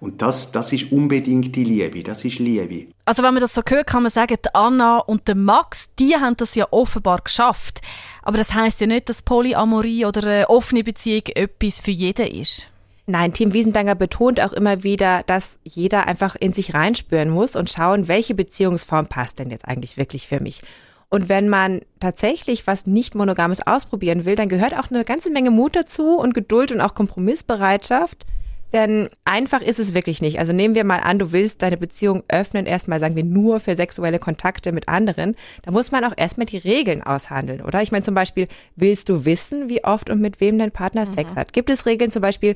Und 0.00 0.22
das, 0.22 0.50
das 0.50 0.72
ist 0.72 0.90
unbedingt 0.92 1.54
die 1.54 1.64
Liebe, 1.64 2.02
das 2.02 2.24
ist 2.24 2.38
Liebe. 2.38 2.90
Also 3.04 3.22
wenn 3.22 3.34
man 3.34 3.42
das 3.42 3.54
so 3.54 3.60
hört, 3.68 3.86
kann 3.86 4.02
man 4.02 4.10
sagen, 4.10 4.36
die 4.42 4.54
Anna 4.54 4.98
und 4.98 5.28
der 5.28 5.36
Max, 5.36 5.90
die 5.98 6.16
haben 6.16 6.36
das 6.38 6.54
ja 6.54 6.66
offenbar 6.70 7.20
geschafft. 7.20 7.82
Aber 8.22 8.38
das 8.38 8.54
heißt 8.54 8.80
ja 8.80 8.86
nicht, 8.86 9.10
dass 9.10 9.22
Polyamorie 9.22 10.06
oder 10.06 10.24
eine 10.24 10.48
offene 10.48 10.84
Beziehung 10.84 11.24
etwas 11.34 11.80
für 11.80 11.90
jeden 11.90 12.28
ist. 12.28 12.70
Nein, 13.06 13.32
Tim 13.32 13.52
Wiesendanger 13.52 13.94
betont 13.94 14.40
auch 14.40 14.52
immer 14.52 14.84
wieder, 14.84 15.22
dass 15.24 15.58
jeder 15.64 16.06
einfach 16.06 16.36
in 16.36 16.52
sich 16.52 16.74
reinspüren 16.74 17.28
muss 17.28 17.56
und 17.56 17.68
schauen, 17.68 18.08
welche 18.08 18.34
Beziehungsform 18.34 19.06
passt 19.06 19.38
denn 19.38 19.50
jetzt 19.50 19.66
eigentlich 19.66 19.96
wirklich 19.96 20.28
für 20.28 20.40
mich. 20.40 20.62
Und 21.10 21.28
wenn 21.28 21.48
man 21.48 21.80
tatsächlich 21.98 22.66
was 22.68 22.86
nicht 22.86 23.16
monogames 23.16 23.66
ausprobieren 23.66 24.24
will, 24.24 24.36
dann 24.36 24.48
gehört 24.48 24.76
auch 24.78 24.90
eine 24.90 25.04
ganze 25.04 25.30
Menge 25.30 25.50
Mut 25.50 25.74
dazu 25.74 26.16
und 26.16 26.34
Geduld 26.34 26.70
und 26.70 26.80
auch 26.80 26.94
Kompromissbereitschaft. 26.94 28.26
Denn 28.72 29.10
einfach 29.24 29.62
ist 29.62 29.80
es 29.80 29.94
wirklich 29.94 30.22
nicht. 30.22 30.38
Also 30.38 30.52
nehmen 30.52 30.76
wir 30.76 30.84
mal 30.84 31.00
an, 31.00 31.18
du 31.18 31.32
willst 31.32 31.62
deine 31.62 31.76
Beziehung 31.76 32.22
öffnen, 32.28 32.66
erstmal 32.66 33.00
sagen 33.00 33.16
wir 33.16 33.24
nur 33.24 33.58
für 33.58 33.74
sexuelle 33.74 34.20
Kontakte 34.20 34.70
mit 34.70 34.88
anderen. 34.88 35.34
Da 35.62 35.72
muss 35.72 35.90
man 35.90 36.04
auch 36.04 36.12
erstmal 36.16 36.46
die 36.46 36.58
Regeln 36.58 37.02
aushandeln, 37.02 37.62
oder? 37.62 37.82
Ich 37.82 37.90
meine 37.90 38.04
zum 38.04 38.14
Beispiel, 38.14 38.46
willst 38.76 39.08
du 39.08 39.24
wissen, 39.24 39.68
wie 39.68 39.84
oft 39.84 40.08
und 40.08 40.20
mit 40.20 40.40
wem 40.40 40.58
dein 40.58 40.70
Partner 40.70 41.04
mhm. 41.04 41.14
Sex 41.14 41.34
hat? 41.34 41.52
Gibt 41.52 41.68
es 41.68 41.84
Regeln 41.84 42.12
zum 42.12 42.22
Beispiel, 42.22 42.54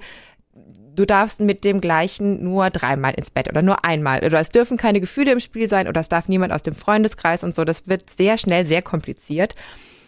du 0.95 1.05
darfst 1.05 1.41
mit 1.41 1.65
dem 1.65 1.81
gleichen 1.81 2.43
nur 2.43 2.71
dreimal 2.71 3.15
ins 3.15 3.31
Bett 3.31 3.49
oder 3.49 3.63
nur 3.63 3.85
einmal. 3.85 4.25
Oder 4.25 4.41
es 4.41 4.51
dürfen 4.51 4.77
keine 4.77 5.01
Gefühle 5.01 5.33
im 5.33 5.41
Spiel 5.41 5.67
sein 5.67 5.89
oder 5.89 6.01
es 6.01 6.09
darf 6.09 6.29
niemand 6.29 6.53
aus 6.53 6.63
dem 6.63 6.75
Freundeskreis 6.75 7.45
und 7.45 7.55
so. 7.55 7.65
Das 7.65 7.89
wird 7.89 8.11
sehr 8.11 8.39
schnell 8.39 8.67
sehr 8.67 8.83
kompliziert. 8.83 9.55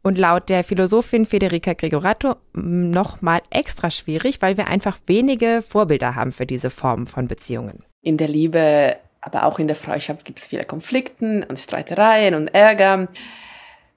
Und 0.02 0.18
laut 0.18 0.48
der 0.48 0.62
Philosophin 0.62 1.26
Federica 1.26 1.72
Gregorato 1.72 2.36
nochmal 2.52 3.40
extra 3.50 3.90
schwierig, 3.90 4.40
weil 4.40 4.56
wir 4.56 4.68
einfach 4.68 4.98
wenige 5.06 5.62
Vorbilder 5.62 6.14
haben 6.14 6.30
für 6.30 6.46
diese 6.46 6.70
Form 6.70 7.08
von 7.08 7.26
Beziehungen. 7.26 7.82
In 8.02 8.16
der 8.16 8.28
Liebe, 8.28 8.96
aber 9.20 9.44
auch 9.46 9.58
in 9.58 9.66
der 9.66 9.74
Freundschaft 9.74 10.24
gibt 10.24 10.38
es 10.38 10.46
viele 10.46 10.62
Konflikte 10.62 11.44
und 11.48 11.58
Streitereien 11.58 12.36
und 12.36 12.48
Ärger. 12.54 13.08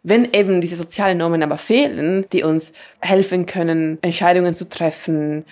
Wenn 0.02 0.26
eben 0.34 0.62
diese 0.62 0.78
sozialen 0.78 1.20
Normen 1.20 1.44
aber 1.44 1.60
fehlen, 1.60 2.26
die 2.32 2.42
uns 2.42 2.74
helfen 3.02 3.46
können, 3.46 4.00
Entscheidungen 4.02 4.56
zu 4.56 4.68
treffen, 4.68 5.46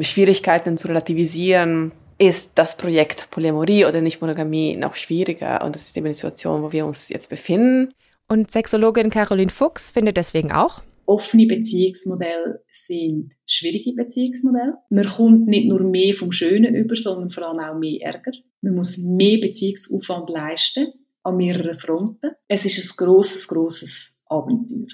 Schwierigkeiten 0.00 0.76
zu 0.76 0.88
relativisieren, 0.88 1.92
ist 2.18 2.52
das 2.54 2.76
Projekt 2.76 3.30
Polyamorie 3.30 3.86
oder 3.86 4.00
Nicht-Monogamie 4.00 4.76
noch 4.76 4.94
schwieriger. 4.94 5.64
Und 5.64 5.74
das 5.74 5.88
ist 5.88 5.96
eben 5.96 6.06
die 6.06 6.14
Situation, 6.14 6.62
wo 6.62 6.70
wir 6.70 6.84
uns 6.84 7.08
jetzt 7.08 7.30
befinden. 7.30 7.94
Und 8.28 8.50
Sexologin 8.50 9.10
Caroline 9.10 9.50
Fuchs 9.50 9.90
findet 9.90 10.16
deswegen 10.16 10.52
auch, 10.52 10.82
offene 11.10 11.46
Beziehungsmodelle 11.46 12.62
sind 12.70 13.32
schwierige 13.44 13.94
Beziehungsmodelle. 13.94 14.74
Man 14.90 15.06
kommt 15.06 15.48
nicht 15.48 15.66
nur 15.66 15.80
mehr 15.80 16.14
vom 16.14 16.30
Schönen 16.30 16.76
über, 16.76 16.94
sondern 16.94 17.30
vor 17.30 17.48
allem 17.48 17.58
auch 17.58 17.76
mehr 17.76 18.00
Ärger. 18.02 18.30
Man 18.60 18.76
muss 18.76 18.96
mehr 18.96 19.40
Beziehungsaufwand 19.40 20.30
leisten 20.30 20.92
an 21.24 21.36
mehreren 21.36 21.74
Fronten. 21.74 22.30
Es 22.46 22.64
ist 22.64 22.78
ein 22.78 23.04
grosses, 23.04 23.48
grosses 23.48 24.20
Abenteuer. 24.26 24.86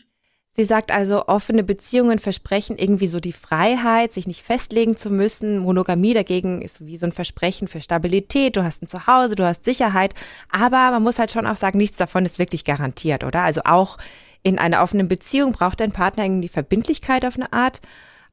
Sie 0.56 0.64
sagt 0.64 0.90
also, 0.90 1.28
offene 1.28 1.62
Beziehungen 1.62 2.18
versprechen 2.18 2.78
irgendwie 2.78 3.08
so 3.08 3.20
die 3.20 3.34
Freiheit, 3.34 4.14
sich 4.14 4.26
nicht 4.26 4.42
festlegen 4.42 4.96
zu 4.96 5.10
müssen. 5.10 5.58
Monogamie 5.58 6.14
dagegen 6.14 6.62
ist 6.62 6.86
wie 6.86 6.96
so 6.96 7.04
ein 7.04 7.12
Versprechen 7.12 7.68
für 7.68 7.82
Stabilität. 7.82 8.56
Du 8.56 8.64
hast 8.64 8.82
ein 8.82 8.88
Zuhause, 8.88 9.34
du 9.34 9.44
hast 9.44 9.66
Sicherheit. 9.66 10.14
Aber 10.50 10.92
man 10.92 11.02
muss 11.02 11.18
halt 11.18 11.30
schon 11.30 11.46
auch 11.46 11.56
sagen, 11.56 11.76
nichts 11.76 11.98
davon 11.98 12.24
ist 12.24 12.38
wirklich 12.38 12.64
garantiert, 12.64 13.22
oder? 13.22 13.42
Also 13.42 13.60
auch 13.66 13.98
in 14.42 14.58
einer 14.58 14.82
offenen 14.82 15.08
Beziehung 15.08 15.52
braucht 15.52 15.80
dein 15.80 15.92
Partner 15.92 16.24
irgendwie 16.24 16.48
Verbindlichkeit 16.48 17.26
auf 17.26 17.36
eine 17.36 17.52
Art. 17.52 17.82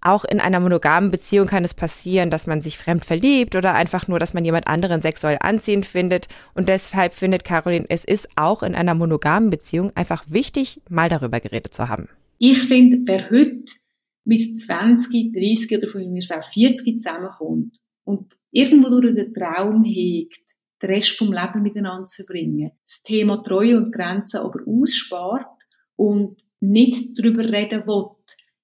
Auch 0.05 0.25
in 0.25 0.41
einer 0.41 0.59
monogamen 0.59 1.11
Beziehung 1.11 1.47
kann 1.47 1.63
es 1.63 1.73
passieren, 1.73 2.29
dass 2.29 2.45
man 2.45 2.59
sich 2.59 2.77
fremd 2.77 3.05
verliebt 3.05 3.55
oder 3.55 3.73
einfach 3.73 4.09
nur, 4.09 4.19
dass 4.19 4.33
man 4.33 4.43
jemand 4.43 4.67
anderen 4.67 4.99
sexuell 4.99 5.37
anziehend 5.39 5.85
findet. 5.85 6.27
Und 6.55 6.67
deshalb 6.67 7.13
findet 7.13 7.45
Caroline, 7.45 7.85
es 7.87 8.03
ist 8.03 8.27
auch 8.35 8.63
in 8.63 8.75
einer 8.75 8.95
monogamen 8.95 9.49
Beziehung 9.49 9.93
einfach 9.95 10.25
wichtig, 10.27 10.81
mal 10.89 11.07
darüber 11.07 11.39
geredet 11.39 11.73
zu 11.73 11.87
haben. 11.87 12.09
Ich 12.37 12.63
finde, 12.63 12.97
wer 13.05 13.29
heute 13.29 13.63
mit 14.25 14.59
20, 14.59 15.31
30 15.31 15.77
oder 15.77 15.87
von 15.87 16.11
mir 16.11 16.21
auch 16.37 16.51
40 16.51 16.99
zusammenkommt 16.99 17.79
und 18.03 18.37
irgendwo 18.51 18.89
durch 18.99 19.15
den 19.15 19.33
Traum 19.33 19.85
hegt, 19.85 20.43
den 20.81 20.89
Rest 20.89 21.17
vom 21.17 21.31
Leben 21.31 21.63
miteinander 21.63 22.05
zu 22.05 22.25
bringen, 22.25 22.71
das 22.83 23.03
Thema 23.03 23.41
Treue 23.41 23.77
und 23.77 23.93
Grenzen 23.93 24.41
aber 24.41 24.59
ausspart 24.67 25.47
und 25.95 26.41
nicht 26.59 27.17
darüber 27.17 27.45
reden 27.45 27.87
will, 27.87 28.05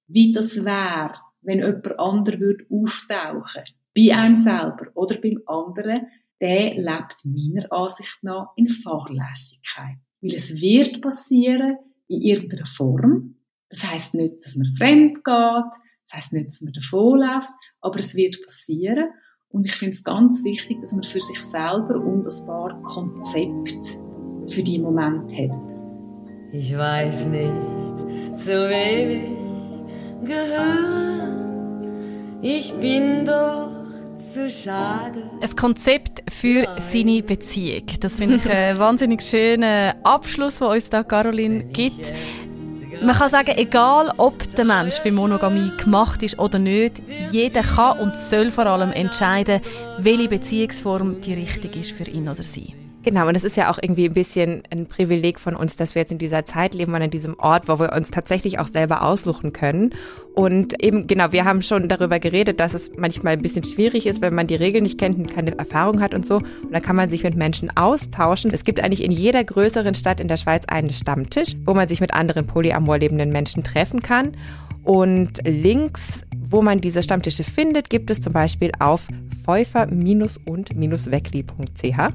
wie 0.08 0.34
das 0.34 0.66
wäre, 0.66 1.14
wenn 1.42 1.60
jemand 1.60 2.00
anderer 2.00 2.40
würde 2.40 2.66
auftauchen 2.70 3.64
bei 3.96 4.16
einem 4.16 4.36
selber 4.36 4.88
oder 4.94 5.20
beim 5.20 5.42
anderen, 5.46 6.08
der 6.42 6.76
lebt 6.76 7.26
meiner 7.26 7.72
Ansicht 7.72 8.20
nach 8.22 8.50
in 8.56 8.70
Fahrlässigkeit. 8.70 9.98
Weil 10.22 10.36
es 10.36 10.62
wird 10.62 11.02
passieren, 11.02 11.78
in 12.08 12.22
irgendeiner 12.22 12.66
Form. 12.66 13.36
Das 13.70 13.90
heißt 13.90 14.16
nicht, 14.16 14.44
dass 14.44 14.56
man 14.56 14.74
fremd 14.76 15.24
geht, 15.24 15.72
das 16.04 16.14
heißt 16.14 16.34
nicht, 16.34 16.48
dass 16.48 16.62
man 16.62 16.74
davonläuft, 16.74 17.50
aber 17.82 18.00
es 18.00 18.16
wird 18.16 18.42
passieren. 18.42 19.10
Und 19.50 19.66
ich 19.66 19.74
finde 19.74 19.94
es 19.94 20.04
ganz 20.04 20.44
wichtig, 20.44 20.80
dass 20.82 20.94
man 20.94 21.04
für 21.04 21.22
sich 21.22 21.42
selber 21.42 21.96
und 21.96 22.28
ein 22.28 22.48
paar 22.48 22.82
Konzepte 22.84 23.80
für 24.48 24.64
die 24.64 24.80
Moment 24.80 25.32
hat. 25.32 25.58
Ich 26.52 26.76
weiß 26.76 27.28
nicht, 27.28 28.38
zu 28.38 28.70
wem 28.70 29.10
ich 29.10 30.28
gehöre. 30.28 31.09
Ich 32.42 32.74
bin 32.74 33.26
doch 33.26 33.70
zu 34.34 34.50
schade. 34.50 35.24
Ein 35.42 35.56
Konzept 35.58 36.24
für 36.32 36.66
seine 36.80 37.22
Beziehung. 37.22 37.84
Das 38.00 38.16
finde 38.16 38.38
ich 38.38 38.50
einen 38.50 38.78
wahnsinnig 38.80 39.22
schönen 39.22 39.94
Abschluss, 40.04 40.60
den 40.60 40.68
uns 40.68 40.90
da 40.90 41.04
Caroline 41.04 41.66
gibt. 41.66 42.14
Man 43.02 43.16
kann 43.16 43.30
sagen, 43.30 43.54
egal 43.58 44.14
ob 44.18 44.56
der 44.56 44.66
Mensch 44.66 44.96
für 44.96 45.12
Monogamie 45.12 45.72
gemacht 45.84 46.24
ist 46.24 46.40
oder 46.40 46.60
nicht, 46.60 47.02
jeder 47.32 47.62
kann 47.62 48.00
und 48.00 48.16
soll 48.16 48.52
vor 48.52 48.68
allem 48.68 48.92
entscheiden, 48.92 49.62
welche 49.98 50.30
Beziehungsform 50.30 51.22
die 51.22 51.34
richtige 51.34 51.80
ist 51.80 51.92
für 51.92 52.10
ihn 52.10 52.28
oder 52.28 52.44
sie. 52.44 52.79
Genau, 53.10 53.28
und 53.28 53.34
es 53.34 53.44
ist 53.44 53.58
ja 53.58 53.72
auch 53.72 53.80
irgendwie 53.82 54.08
ein 54.08 54.14
bisschen 54.14 54.62
ein 54.70 54.86
Privileg 54.86 55.40
von 55.40 55.56
uns, 55.56 55.76
dass 55.76 55.96
wir 55.96 56.04
jetzt 56.04 56.12
in 56.12 56.20
dieser 56.20 56.46
Zeit 56.46 56.76
leben 56.76 56.94
und 56.94 57.02
an 57.02 57.10
diesem 57.10 57.40
Ort, 57.40 57.68
wo 57.68 57.80
wir 57.80 57.92
uns 57.92 58.12
tatsächlich 58.12 58.60
auch 58.60 58.68
selber 58.68 59.02
aussuchen 59.02 59.52
können. 59.52 59.96
Und 60.36 60.84
eben, 60.84 61.08
genau, 61.08 61.32
wir 61.32 61.44
haben 61.44 61.64
schon 61.64 61.90
darüber 61.90 62.20
geredet, 62.20 62.60
dass 62.60 62.76
es 62.76 62.92
manchmal 62.96 63.34
ein 63.34 63.42
bisschen 63.42 63.64
schwierig 63.64 64.06
ist, 64.06 64.22
wenn 64.22 64.36
man 64.36 64.46
die 64.46 64.54
Regeln 64.54 64.84
nicht 64.84 65.00
kennt 65.00 65.18
und 65.18 65.26
keine 65.26 65.58
Erfahrung 65.58 66.02
hat 66.02 66.14
und 66.14 66.24
so. 66.24 66.36
Und 66.36 66.72
dann 66.72 66.84
kann 66.84 66.96
man 66.96 67.10
sich 67.10 67.24
mit 67.24 67.34
Menschen 67.34 67.76
austauschen. 67.76 68.54
Es 68.54 68.64
gibt 68.64 68.80
eigentlich 68.80 69.04
in 69.04 69.10
jeder 69.10 69.44
größeren 69.44 69.96
Stadt 69.96 70.20
in 70.20 70.28
der 70.28 70.38
Schweiz 70.38 70.66
einen 70.68 70.92
Stammtisch, 70.92 71.56
wo 71.66 71.74
man 71.74 71.88
sich 71.88 72.02
mit 72.02 72.14
anderen 72.14 72.46
polyamor 72.46 73.00
lebenden 73.00 73.32
Menschen 73.32 73.64
treffen 73.64 74.04
kann. 74.04 74.38
Und 74.84 75.40
Links, 75.46 76.28
wo 76.40 76.62
man 76.62 76.80
diese 76.80 77.02
Stammtische 77.02 77.44
findet, 77.44 77.90
gibt 77.90 78.12
es 78.12 78.22
zum 78.22 78.34
Beispiel 78.34 78.72
auf 78.78 79.08
pfeufer-und-weckli.ch. 79.44 82.14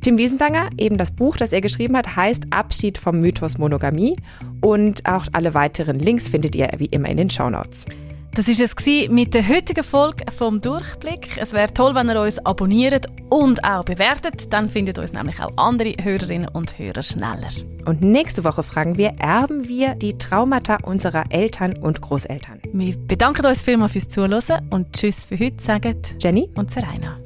Tim 0.00 0.16
Wiesendanger, 0.16 0.70
eben 0.78 0.96
das 0.96 1.10
Buch, 1.10 1.36
das 1.36 1.52
er 1.52 1.60
geschrieben 1.60 1.96
hat, 1.96 2.16
heißt 2.16 2.44
Abschied 2.50 2.96
vom 2.96 3.20
Mythos 3.20 3.58
Monogamie 3.58 4.16
und 4.62 5.06
auch 5.06 5.26
alle 5.32 5.52
weiteren 5.52 5.98
Links 5.98 6.26
findet 6.26 6.56
ihr 6.56 6.70
wie 6.78 6.86
immer 6.86 7.08
in 7.08 7.18
den 7.18 7.28
Shownotes. 7.28 7.84
Das 8.32 8.48
ist 8.48 8.60
es 8.60 9.10
mit 9.10 9.34
der 9.34 9.46
heutigen 9.46 9.82
Folge 9.82 10.24
vom 10.32 10.60
Durchblick. 10.60 11.36
Es 11.36 11.52
wäre 11.52 11.74
toll, 11.74 11.94
wenn 11.96 12.08
ihr 12.08 12.20
uns 12.20 12.38
abonniert 12.46 13.06
und 13.28 13.62
auch 13.64 13.84
bewertet. 13.84 14.52
Dann 14.52 14.70
findet 14.70 14.98
uns 14.98 15.12
nämlich 15.12 15.40
auch 15.40 15.50
andere 15.56 15.94
Hörerinnen 16.00 16.48
und 16.48 16.78
Hörer 16.78 17.02
schneller. 17.02 17.50
Und 17.86 18.02
nächste 18.02 18.44
Woche 18.44 18.62
fragen 18.62 18.96
wir, 18.96 19.14
erben 19.18 19.68
wir 19.68 19.96
die 19.96 20.16
Traumata 20.16 20.78
unserer 20.84 21.24
Eltern 21.30 21.76
und 21.78 22.00
Großeltern? 22.00 22.60
Wir 22.72 22.96
bedanken 22.96 23.44
uns 23.44 23.62
vielmals 23.62 23.92
fürs 23.92 24.08
Zuhören 24.08 24.68
und 24.70 24.92
Tschüss 24.92 25.24
für 25.24 25.38
heute, 25.38 25.62
sagen 25.62 26.00
Jenny 26.20 26.48
und 26.56 26.70
Serena. 26.70 27.18